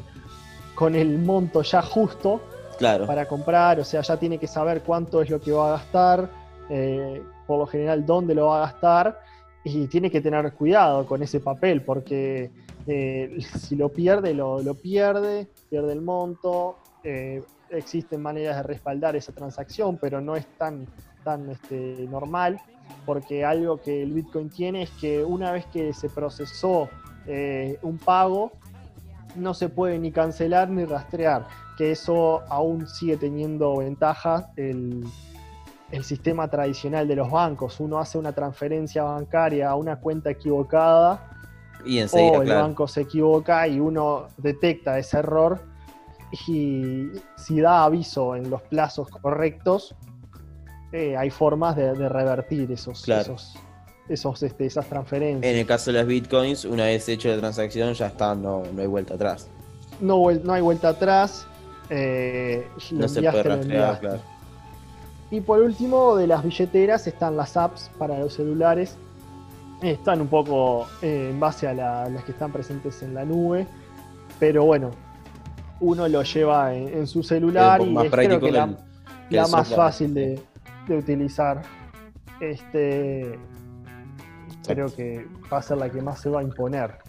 [0.75, 2.41] con el monto ya justo
[2.77, 3.05] claro.
[3.05, 6.29] para comprar, o sea, ya tiene que saber cuánto es lo que va a gastar,
[6.69, 9.19] eh, por lo general dónde lo va a gastar
[9.63, 12.51] y tiene que tener cuidado con ese papel porque
[12.87, 16.77] eh, si lo pierde, lo, pierde, pierde el monto.
[17.03, 20.85] Eh, existen maneras de respaldar esa transacción, pero no es tan,
[21.23, 22.61] tan este, normal
[23.05, 26.89] porque algo que el Bitcoin tiene es que una vez que se procesó
[27.81, 28.51] un pago,
[29.35, 31.47] no se puede ni cancelar ni rastrear,
[31.77, 35.05] que eso aún sigue teniendo ventaja el,
[36.03, 37.79] sistema tradicional de los bancos.
[37.79, 41.29] Uno hace una transferencia bancaria a una cuenta equivocada
[41.85, 45.61] y o el banco se equivoca y uno detecta ese error
[46.47, 49.95] y si da aviso en los plazos correctos,
[50.91, 53.53] eh, hay formas de, revertir esos, esos,
[54.09, 55.51] esos este, esas transferencias.
[55.51, 58.81] En el caso de las bitcoins, una vez hecho la transacción, ya está, no, no
[58.81, 59.47] hay vuelta atrás.
[59.99, 61.45] No, no hay vuelta atrás.
[61.89, 64.32] Eh, no se puede rastrear, claro.
[65.33, 68.95] Y por último, de las billeteras están las apps para los celulares.
[69.81, 73.65] Están un poco eh, en base a las que están presentes en la nube.
[74.39, 74.91] Pero bueno,
[75.79, 80.39] uno lo lleva en, su celular y es creo que la, más fácil de,
[80.87, 81.63] de utilizar.
[82.39, 83.39] Este,
[84.67, 86.99] creo que va a ser la que más se va a imponer.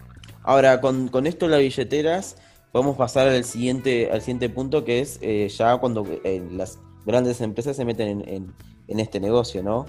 [0.41, 2.37] Ahora, con, con esto las billeteras,
[2.71, 7.41] podemos pasar al siguiente, al siguiente punto, que es eh, ya cuando eh, las grandes
[7.41, 9.85] empresas se meten en, este negocio, ¿no?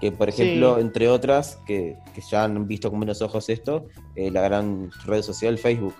[0.00, 1.96] Que, por ejemplo, entre otras, que,
[2.30, 5.94] ya han visto con buenos ojos esto, eh, la gran red social Facebook.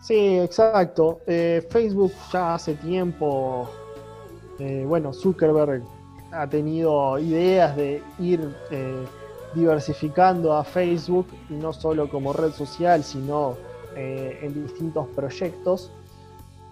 [0.00, 1.20] Sí, exacto.
[1.70, 3.68] Facebook ya hace tiempo,
[4.86, 5.82] bueno, Zuckerberg
[6.30, 8.54] ha tenido ideas de ir
[9.54, 13.56] diversificando a Facebook, no solo como red social, sino
[13.96, 15.90] eh, en distintos proyectos.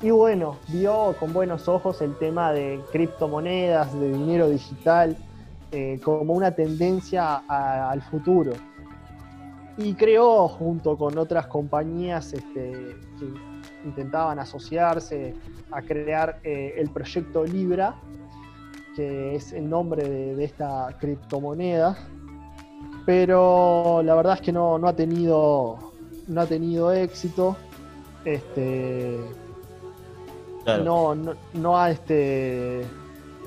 [0.03, 5.17] Y bueno, vio con buenos ojos el tema de criptomonedas, de dinero digital,
[5.71, 8.53] eh, como una tendencia al futuro.
[9.77, 13.33] Y creó, junto con otras compañías este, que
[13.85, 15.37] intentaban asociarse
[15.71, 17.95] a crear eh, el proyecto Libra,
[18.97, 21.97] que es el nombre de esta criptomoneda,
[23.07, 25.93] pero la verdad es que no, no ha tenido
[26.27, 27.57] no ha tenido éxito.
[28.25, 29.19] Este.
[30.67, 32.85] No, no, no ha este.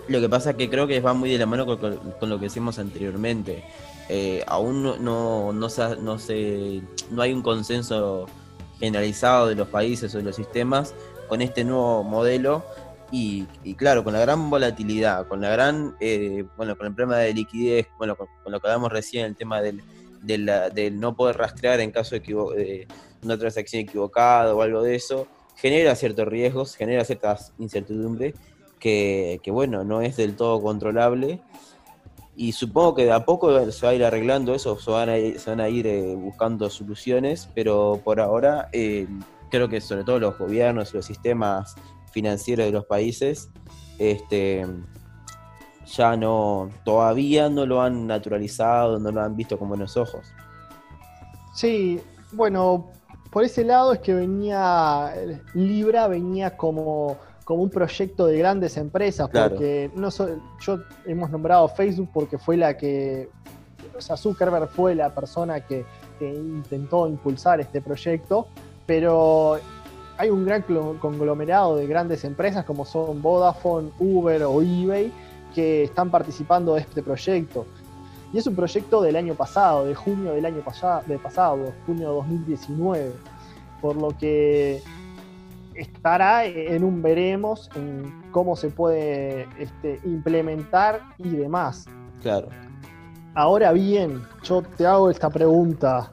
[0.07, 2.45] Lo que pasa es que creo que va muy de la mano con, lo que
[2.45, 3.63] decimos anteriormente.
[4.07, 6.17] Eh, aún no, no, no, se, no,
[7.11, 8.27] no hay un consenso
[8.79, 10.93] generalizado de los países o de los sistemas
[11.27, 12.63] con este nuevo modelo
[13.11, 13.45] y,
[13.75, 17.87] claro, con la gran volatilidad, con la gran, eh, bueno, con el problema de liquidez,
[17.97, 19.81] bueno, con, lo que hablamos recién, el tema del,
[20.21, 22.87] del, no poder rastrear en caso de
[23.23, 28.35] una transacción equivocada o algo de eso, genera ciertos riesgos, genera ciertas incertidumbres
[28.79, 31.41] que, bueno, no es del todo controlable.
[32.35, 35.17] Y supongo que de a poco se va a ir arreglando eso, se van a
[35.17, 39.07] ir, se van a ir eh, buscando soluciones, pero por ahora eh,
[39.49, 41.75] creo que sobre todo los gobiernos los sistemas
[42.11, 43.49] financieros de los países
[43.99, 44.65] este,
[45.85, 50.27] ya no, todavía no lo han naturalizado, no lo han visto con buenos ojos.
[51.53, 52.01] Sí,
[52.33, 52.89] bueno,
[53.35, 55.13] por ese lado es que venía,
[55.53, 60.07] Libra venía como, como un proyecto de grandes empresas, porque no
[60.61, 63.27] yo hemos nombrado Facebook porque fue la que,
[63.93, 65.85] o sea, Zuckerberg fue la persona que,
[66.17, 68.47] que intentó impulsar este proyecto,
[68.85, 69.59] pero
[70.17, 70.61] hay un gran
[71.01, 75.11] conglomerado de grandes empresas como son Vodafone, Uber o eBay,
[75.53, 77.65] que están participando de este proyecto.
[78.35, 82.09] Y es un proyecto del año pasado, de junio del año pasado, de pasado junio
[82.09, 83.13] de 2019.
[83.81, 84.83] Por lo que
[85.73, 91.85] estará en un veremos en cómo se puede este, implementar y demás.
[92.21, 92.49] Claro.
[93.35, 96.11] Ahora bien, yo te hago esta pregunta.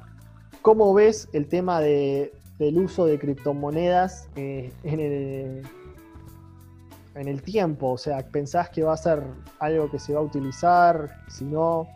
[0.62, 5.62] ¿Cómo ves el tema de, del uso de criptomonedas eh, en, el,
[7.16, 7.90] en el tiempo?
[7.90, 9.24] O sea, ¿pensás que va a ser
[9.58, 11.16] algo que se va a utilizar?
[11.26, 11.88] Si no...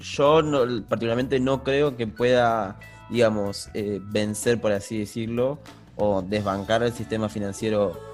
[0.00, 0.40] Yo
[0.88, 2.78] particularmente no creo que pueda,
[3.08, 5.58] digamos, eh, vencer, por así decirlo,
[5.96, 8.10] o desbancar el sistema financiero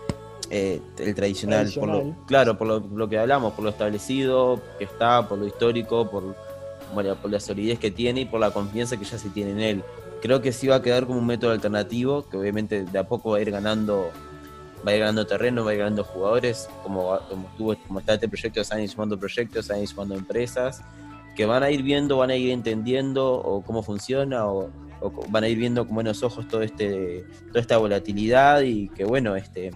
[0.50, 5.28] eh, el tradicional, Por lo, claro, por lo, que hablamos, por lo establecido que está,
[5.28, 6.36] por lo histórico, por,
[6.94, 9.60] bueno, por la solidez que tiene y por la confianza que ya se tiene en
[9.60, 9.84] él.
[10.22, 13.30] Creo que sí va a quedar como un método alternativo, que obviamente de a poco
[13.30, 14.10] va a ir ganando,
[14.86, 18.14] va a ir ganando terreno, va a ir ganando jugadores, como, como, tuvo, como está
[18.14, 20.80] este proyecto, se a ir sumando proyectos, se ir sumando empresas,
[21.36, 24.70] que van a ir viendo, van a ir entendiendo o cómo funciona o,
[25.28, 29.36] van a ir viendo con buenos ojos todo este, toda esta volatilidad y que bueno,
[29.36, 29.70] este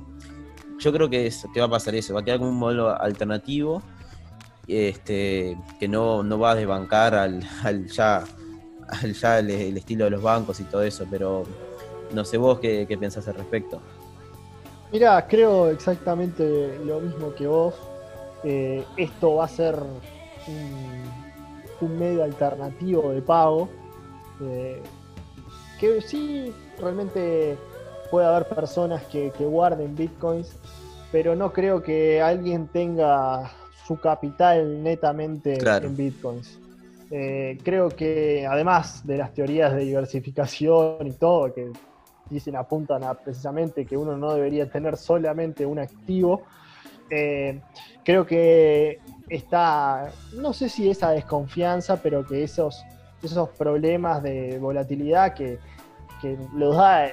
[0.79, 2.89] yo creo que, es, que va a pasar eso, va a quedar como un modelo
[3.01, 3.83] alternativo
[4.67, 7.43] este, que no, va a desbancar al,
[7.89, 8.25] ya,
[9.21, 11.45] ya el, estilo de los bancos y todo eso, pero
[12.13, 13.81] no sé vos qué, qué pensás al respecto.
[14.93, 17.75] Mira, creo exactamente lo mismo que vos.
[18.43, 19.79] Eh, esto va a ser
[20.49, 21.20] un,
[21.89, 23.69] medio alternativo de pago.
[24.43, 24.83] Eh,
[25.79, 27.57] que sí, realmente
[28.11, 30.57] puede haber personas que, guarden bitcoins,
[31.13, 33.51] pero no creo que alguien tenga
[33.87, 36.59] su capital netamente en bitcoins.
[37.11, 41.73] Eh, creo que además de las teorías de diversificación y todo, que
[42.29, 46.43] dicen apuntan a precisamente que uno no debería tener solamente un activo,
[47.11, 47.61] eh,
[48.05, 49.01] creo que
[49.31, 52.85] está, no sé si esa desconfianza, pero que esos,
[53.23, 55.59] esos problemas de volatilidad que,
[56.21, 57.07] que los da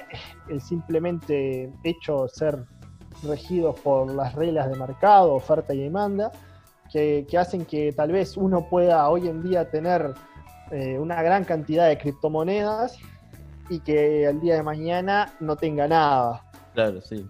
[0.48, 2.64] el simplemente hecho de ser
[3.22, 6.30] regidos por las reglas de mercado, oferta y demanda,
[6.92, 10.14] que, hacen que tal vez uno pueda hoy en día tener
[10.70, 12.98] eh, una gran cantidad de criptomonedas
[13.70, 16.44] y que al día de mañana no tenga nada.
[16.74, 17.26] Claro, sí.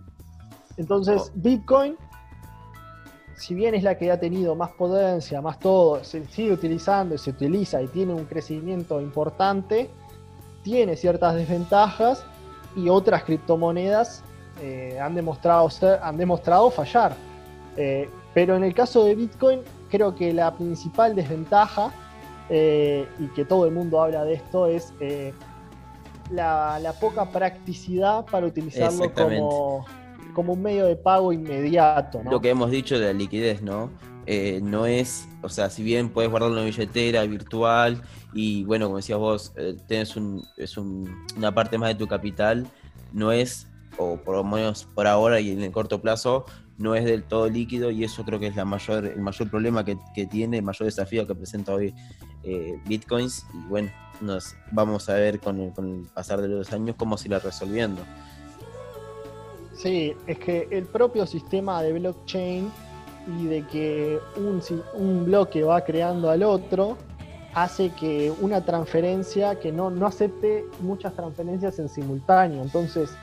[0.76, 1.38] Entonces, oh.
[1.40, 1.96] Bitcoin,
[3.38, 7.18] si bien es la que ha tenido más potencia, más todo, se sigue utilizando y
[7.18, 9.88] se utiliza y tiene un crecimiento importante,
[10.64, 12.24] tiene ciertas desventajas
[12.74, 14.24] y otras criptomonedas
[14.60, 15.68] eh, han, demostrado
[16.02, 17.14] han demostrado fallar.
[17.76, 21.92] Eh, pero en el caso de Bitcoin, creo que la principal desventaja,
[22.50, 24.92] eh, y que todo el mundo habla de esto, es
[26.30, 29.86] la, poca practicidad para utilizarlo como,
[30.38, 32.22] como un medio de pago inmediato.
[32.30, 33.90] Lo que hemos dicho de la liquidez, ¿no?
[34.62, 38.00] no es, o sea, si bien puedes guardarlo en una billetera virtual
[38.32, 42.68] y bueno, como decías vos, eh, tienes un, es una parte más de tu capital,
[43.12, 43.66] no es,
[43.96, 46.44] o por lo menos por ahora y en el corto plazo,
[46.76, 49.84] no es del todo líquido y eso creo que es la mayor, el mayor problema
[49.84, 49.98] que,
[50.30, 51.92] tiene, el mayor desafío que presenta hoy
[52.44, 56.72] eh, Bitcoins y bueno, nos vamos a ver con el, con el pasar de los
[56.72, 58.04] años cómo se irá resolviendo.
[59.78, 62.68] Sí, es que el propio sistema de blockchain
[63.38, 64.60] y de que un,
[64.94, 66.96] un bloque va creando al otro,
[67.54, 72.60] hace que una transferencia que no, no acepte muchas transferencias en simultáneo.
[72.60, 73.16] Entonces,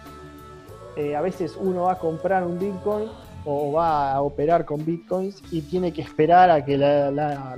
[0.96, 3.10] eh, a veces uno va a comprar un Bitcoin
[3.44, 7.58] o va a operar con Bitcoins y tiene que esperar a que la,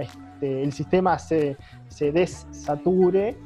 [0.00, 1.56] este, el sistema se,
[1.88, 3.36] se desature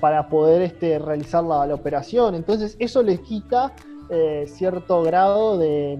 [0.00, 2.34] para poder este, realizar la, operación.
[2.34, 3.72] Entonces, eso les quita
[4.10, 5.98] eh, cierto grado de,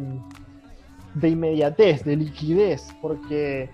[1.14, 3.70] de inmediatez, de liquidez, porque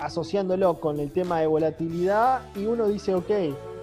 [0.00, 3.30] asociándolo con el tema de volatilidad y uno dice, ok,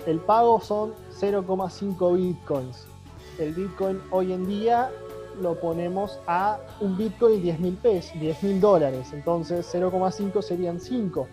[0.05, 2.88] el pago son 0,5 bitcoins.
[3.39, 4.89] El bitcoin hoy en día
[5.41, 11.28] lo ponemos a un bitcoin 10 mil pesos, 10 mil dólares, entonces 0,5 serían 5.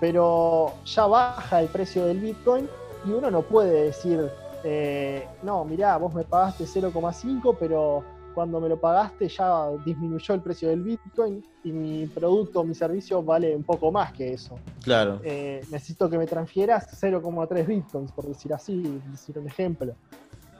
[0.00, 2.68] Pero ya baja el precio del bitcoin
[3.06, 4.30] y uno no puede decir,
[4.64, 8.04] eh, no, mirá, vos me pagaste 0,5, pero
[8.34, 13.22] cuando me lo pagaste ya disminuyó el precio del Bitcoin y mi producto, mi servicio
[13.22, 14.58] vale un poco más que eso.
[14.82, 15.20] Claro.
[15.24, 19.94] Eh, necesito que me transfieras 0,3 Bitcoins, por decir así, decir un ejemplo.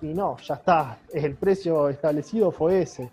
[0.02, 3.10] Y no, ya está, el precio establecido fue ese.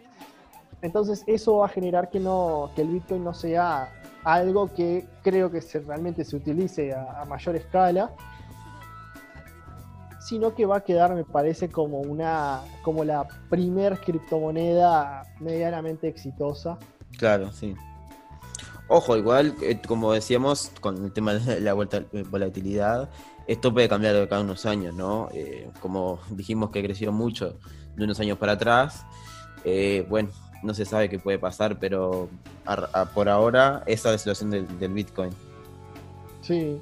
[0.81, 3.91] Entonces eso va a generar que, no, que el Bitcoin no sea
[4.23, 8.11] algo que creo que se, realmente se utilice a mayor escala
[10.27, 16.77] sino que va a quedar, me parece, como una como la primer criptomoneda medianamente exitosa.
[17.17, 17.75] Claro, sí.
[18.89, 23.09] Ojo, igual, eh, como decíamos, con el tema de la volatilidad,
[23.47, 25.29] esto puede cambiar de cada unos años, ¿no?
[25.33, 27.57] Eh, como dijimos que creció mucho
[27.95, 29.05] de unos años para atrás,
[29.63, 30.29] eh, bueno,
[30.61, 32.27] no se sabe qué puede pasar, pero
[33.13, 35.31] por ahora esa es la situación del, Bitcoin.
[36.41, 36.81] Sí,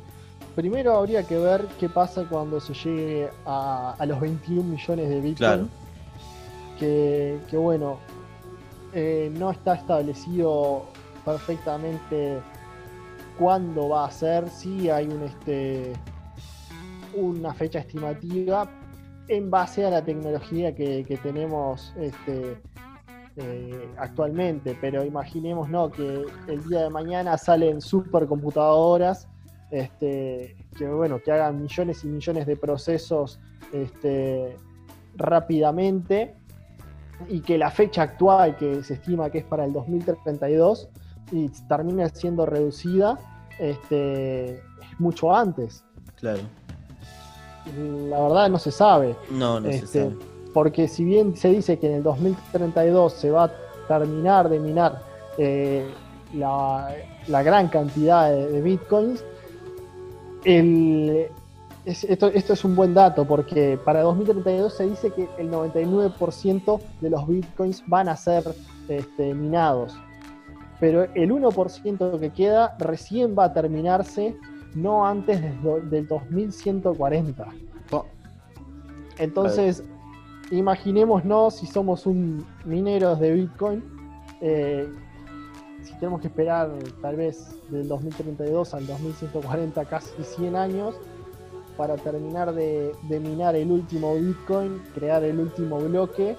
[0.55, 5.35] primero habría que ver qué pasa cuando se llegue a, los 21 millones de Bitcoin.
[5.35, 5.67] Claro.
[6.79, 7.99] Que, bueno,
[8.93, 10.85] eh, no está establecido
[11.23, 12.39] perfectamente
[13.37, 15.93] cuándo va a ser, sí hay un este
[17.15, 18.69] una fecha estimativa
[19.29, 22.61] en base a la tecnología que, tenemos este,
[23.37, 25.89] eh, actualmente, pero imaginemos ¿no?
[25.89, 29.29] que el día de mañana salen supercomputadoras
[29.75, 33.39] este, que, bueno, que hagan millones y millones de procesos
[33.73, 34.57] este,
[35.15, 36.35] rápidamente
[37.27, 40.89] y que la fecha actual que se estima que es para el 2032
[41.31, 43.19] y termine siendo reducida
[43.59, 44.61] este,
[44.99, 45.83] mucho antes.
[46.15, 46.41] Claro.
[48.09, 49.15] La verdad no se sabe.
[49.31, 50.15] No, no se este, sabe.
[50.53, 53.51] Porque si bien se dice que en el 2032 se va a
[53.87, 55.01] terminar de minar
[55.37, 55.85] eh,
[56.33, 59.23] la, gran cantidad de, bitcoins,
[61.85, 67.27] esto, es un buen dato porque para 2032 se dice que el 99% de los
[67.27, 68.43] bitcoins van a ser
[68.87, 69.97] este, minados.
[70.79, 74.35] Pero el 1% que queda recién va a terminarse
[74.75, 75.41] no antes
[75.89, 77.47] del 2140.
[79.17, 79.83] Entonces,
[80.51, 83.83] imaginémonos si somos un mineros de Bitcoin,
[84.41, 84.89] eh,
[85.99, 86.69] tenemos que esperar
[87.01, 90.95] tal vez del 2032 al 2140 casi 100 años
[91.77, 96.37] para terminar de minar el último Bitcoin, crear el último bloque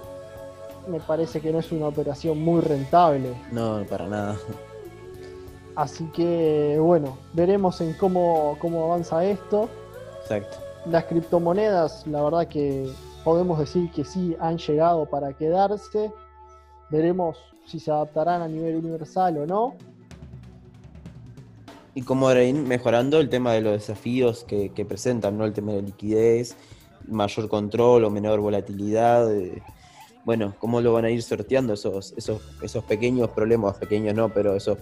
[0.89, 3.35] me parece que no es una operación muy rentable.
[3.53, 4.37] No, para nada.
[5.75, 9.69] Así que bueno, veremos en cómo, cómo avanza esto.
[10.23, 10.59] Exacto.
[10.87, 12.91] Las criptomonedas, la verdad que
[13.25, 16.13] podemos decir que sí han llegado para quedarse.
[16.91, 19.75] Veremos si se adaptarán a nivel universal o no.
[21.95, 25.45] Y cómo ir mejorando el tema de los desafíos que, presentan, ¿no?
[25.45, 26.55] El tema de liquidez,
[27.09, 29.35] mayor control o menor volatilidad.
[29.35, 29.63] Eh,
[30.25, 34.55] bueno, cómo lo van a ir sorteando esos, esos, esos pequeños problemas, pequeños no, pero
[34.55, 34.79] esos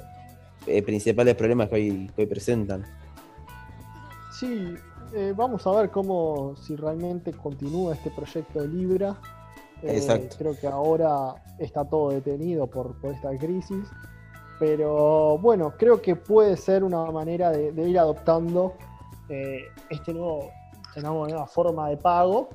[0.67, 2.85] eh, principales problemas que hoy, presentan.
[4.33, 4.75] Sí,
[5.15, 9.17] eh, vamos a ver cómo, si realmente continúa este proyecto de Libra.
[9.85, 10.28] Eh.
[10.39, 13.87] Creo que ahora está todo detenido por, esta crisis.
[14.59, 18.74] Pero bueno, creo que puede ser una manera de, ir adoptando
[19.91, 20.51] este nuevo,
[20.95, 22.49] esta nueva forma de pago.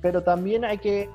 [0.00, 1.08] Pero también hay que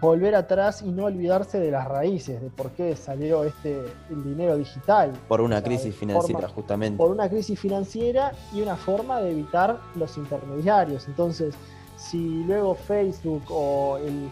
[0.00, 3.80] volver atrás y no olvidarse de las raíces, de por qué salió este
[4.10, 5.12] el dinero digital.
[5.28, 6.96] Por una crisis financiera, justamente.
[6.96, 11.08] Por una crisis financiera y una forma de evitar los intermediarios.
[11.08, 11.54] Entonces,
[11.96, 14.30] si luego Facebook o el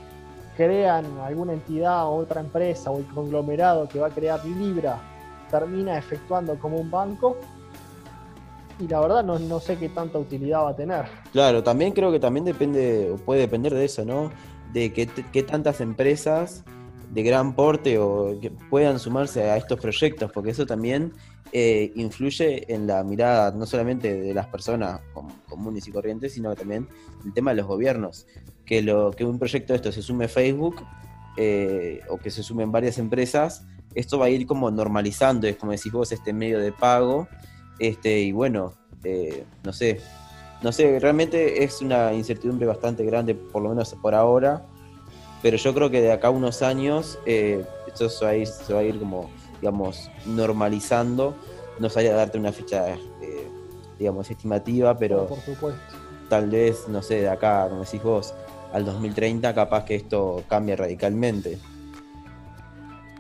[0.59, 5.00] crean alguna entidad o otra empresa o el conglomerado que va a crear Libra
[5.48, 7.36] termina efectuando como un banco,
[8.80, 11.06] y la verdad no, no, sé qué tanta utilidad va a tener.
[11.32, 14.30] Claro, también creo que también depende, o puede depender de eso, ¿no?
[14.72, 16.64] de qué, tantas empresas
[17.11, 21.12] de gran porte o que puedan sumarse a estos proyectos, porque eso también
[21.52, 25.00] eh, influye en la mirada no solamente de las personas
[25.48, 26.86] comunes y corrientes, sino también
[27.24, 28.26] el tema de los gobiernos.
[28.66, 30.84] Que, lo, que un proyecto de esto se sume Facebook
[31.38, 35.72] eh, o que se sumen varias empresas, esto va a ir como normalizando, es como
[35.72, 37.28] decís vos, este medio de pago.
[37.78, 40.00] Este, y bueno, eh, no sé,
[40.62, 44.66] no sé, realmente es una incertidumbre bastante grande, por lo menos por ahora.
[45.43, 48.30] Pero yo creo que de acá a unos años eh, esto se va,
[48.80, 49.30] a ir, como,
[49.61, 51.34] digamos, normalizando.
[51.78, 53.49] No sabría darte una fecha, eh,
[53.99, 55.80] digamos, estimativa, pero por supuesto.
[56.28, 58.34] tal vez, no sé, de acá, como decís vos,
[58.72, 61.59] al 2030, capaz que esto cambie radicalmente.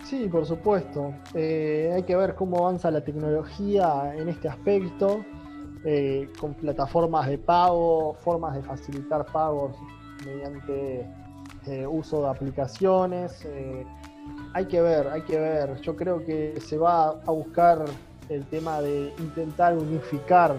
[0.04, 1.12] Sí, por supuesto.
[1.34, 5.24] Eh, hay que ver cómo avanza la tecnología en este aspecto.
[5.84, 9.76] Eh, con plataformas de pago, formas de facilitar pagos
[10.24, 11.06] mediante
[11.66, 13.44] eh, uso de aplicaciones.
[13.44, 13.84] Eh,
[14.54, 15.80] hay que ver, hay que ver.
[15.80, 17.84] Yo creo que se va a buscar
[18.28, 20.54] el tema de intentar unificar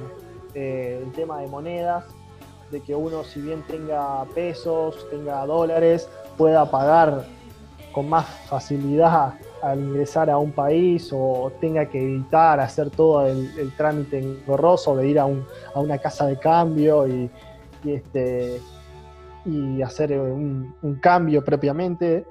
[0.56, 2.06] el tema de monedas,
[2.72, 7.26] de que uno si bien tenga pesos, tenga dólares, pueda pagar
[7.92, 13.74] con más facilidad al ingresar a un país o tenga que evitar hacer todo el,
[13.76, 17.30] trámite engorroso de ir a, una casa de cambio y,
[17.86, 18.62] este,
[19.46, 22.26] y hacer un, cambio propiamente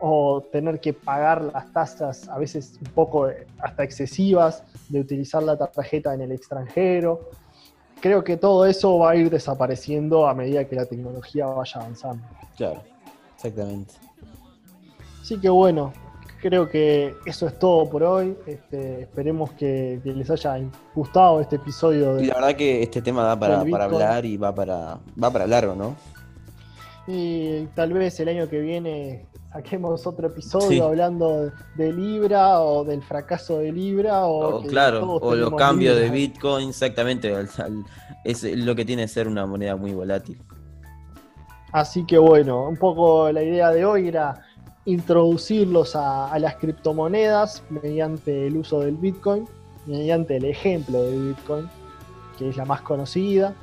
[0.00, 3.28] o tener que pagar las tasas a veces un poco
[3.58, 7.30] hasta excesivas de utilizar la tarjeta en el extranjero.
[8.00, 12.24] creo que todo eso va a ir desapareciendo a medida que la tecnología vaya avanzando.
[12.56, 12.82] Claro,
[13.34, 13.94] exactamente.
[15.20, 15.92] Así que bueno,
[16.40, 18.36] creo que eso es todo por hoy.
[18.46, 20.60] Este, esperemos que, les haya
[20.94, 22.20] gustado este episodio.
[22.20, 25.46] y la verdad que este tema da para, para hablar y va para, va para
[25.46, 25.96] largo, ¿no?
[27.10, 33.02] Y tal vez el año que viene saquemos otro episodio hablando de Libra o del
[33.02, 37.34] fracaso de Libra o, claro o los cambios de Bitcoin exactamente
[38.24, 40.38] es lo que tiene ser una moneda muy volátil.
[41.72, 44.42] Así que bueno un poco la idea de hoy era
[44.84, 49.46] introducirlos a, las criptomonedas mediante el uso del Bitcoin,
[49.86, 51.68] mediante el ejemplo de Bitcoin,
[52.38, 53.54] que es la más conocida,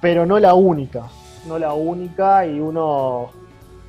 [0.00, 1.08] pero no la única,
[1.46, 3.30] no la única y uno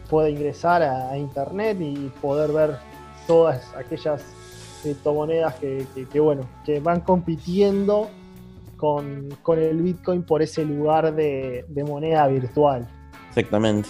[0.10, 2.78] puede ingresar a, internet y poder ver
[3.28, 4.24] todas aquellas
[4.84, 8.10] criptomonedas que, bueno, que van compitiendo
[8.78, 12.88] con, el Bitcoin por ese lugar de moneda virtual.
[13.30, 13.90] Exactamente.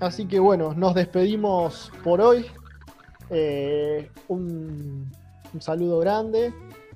[0.00, 2.46] Así que bueno, nos despedimos por hoy.
[3.30, 5.10] Eh, un,
[5.58, 6.52] saludo grande.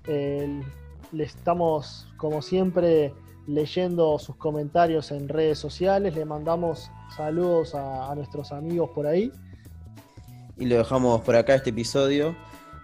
[0.07, 3.15] le estamos, como siempre,
[3.55, 6.15] leyendo sus comentarios en redes sociales.
[6.15, 9.33] Le mandamos saludos a, nuestros amigos por ahí.
[10.57, 12.35] Y lo dejamos por acá este episodio.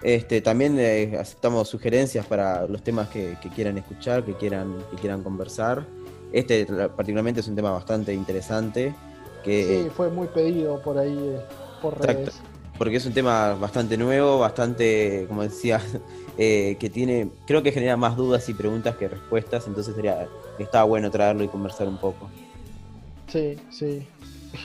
[0.02, 5.22] Este, también eh, aceptamos sugerencias para los temas que, quieran escuchar, que quieran, que quieran
[5.22, 5.86] conversar.
[6.32, 8.94] Este particularmente es un tema bastante interesante
[9.46, 11.40] sí, fue muy pedido por ahí, eh,
[11.80, 12.40] por redes.
[12.78, 15.80] porque es un tema bastante nuevo, bastante, como decía,
[16.38, 20.28] eh, que tiene, creo que genera más dudas y preguntas que respuestas, entonces sería,
[20.58, 22.28] estaba bueno traerlo y conversar un poco.
[23.28, 24.06] Sí, sí.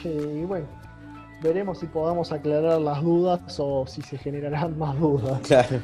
[0.03, 0.67] Y bueno,
[1.41, 5.39] veremos si podamos aclarar las dudas o si se generarán más dudas.
[5.41, 5.79] Claro.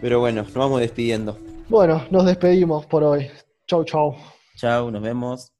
[0.00, 1.38] Pero bueno, nos vamos despidiendo.
[1.68, 3.30] Bueno, nos despedimos por hoy.
[3.66, 4.14] Chau, chau.
[4.56, 5.53] Chau, nos vemos.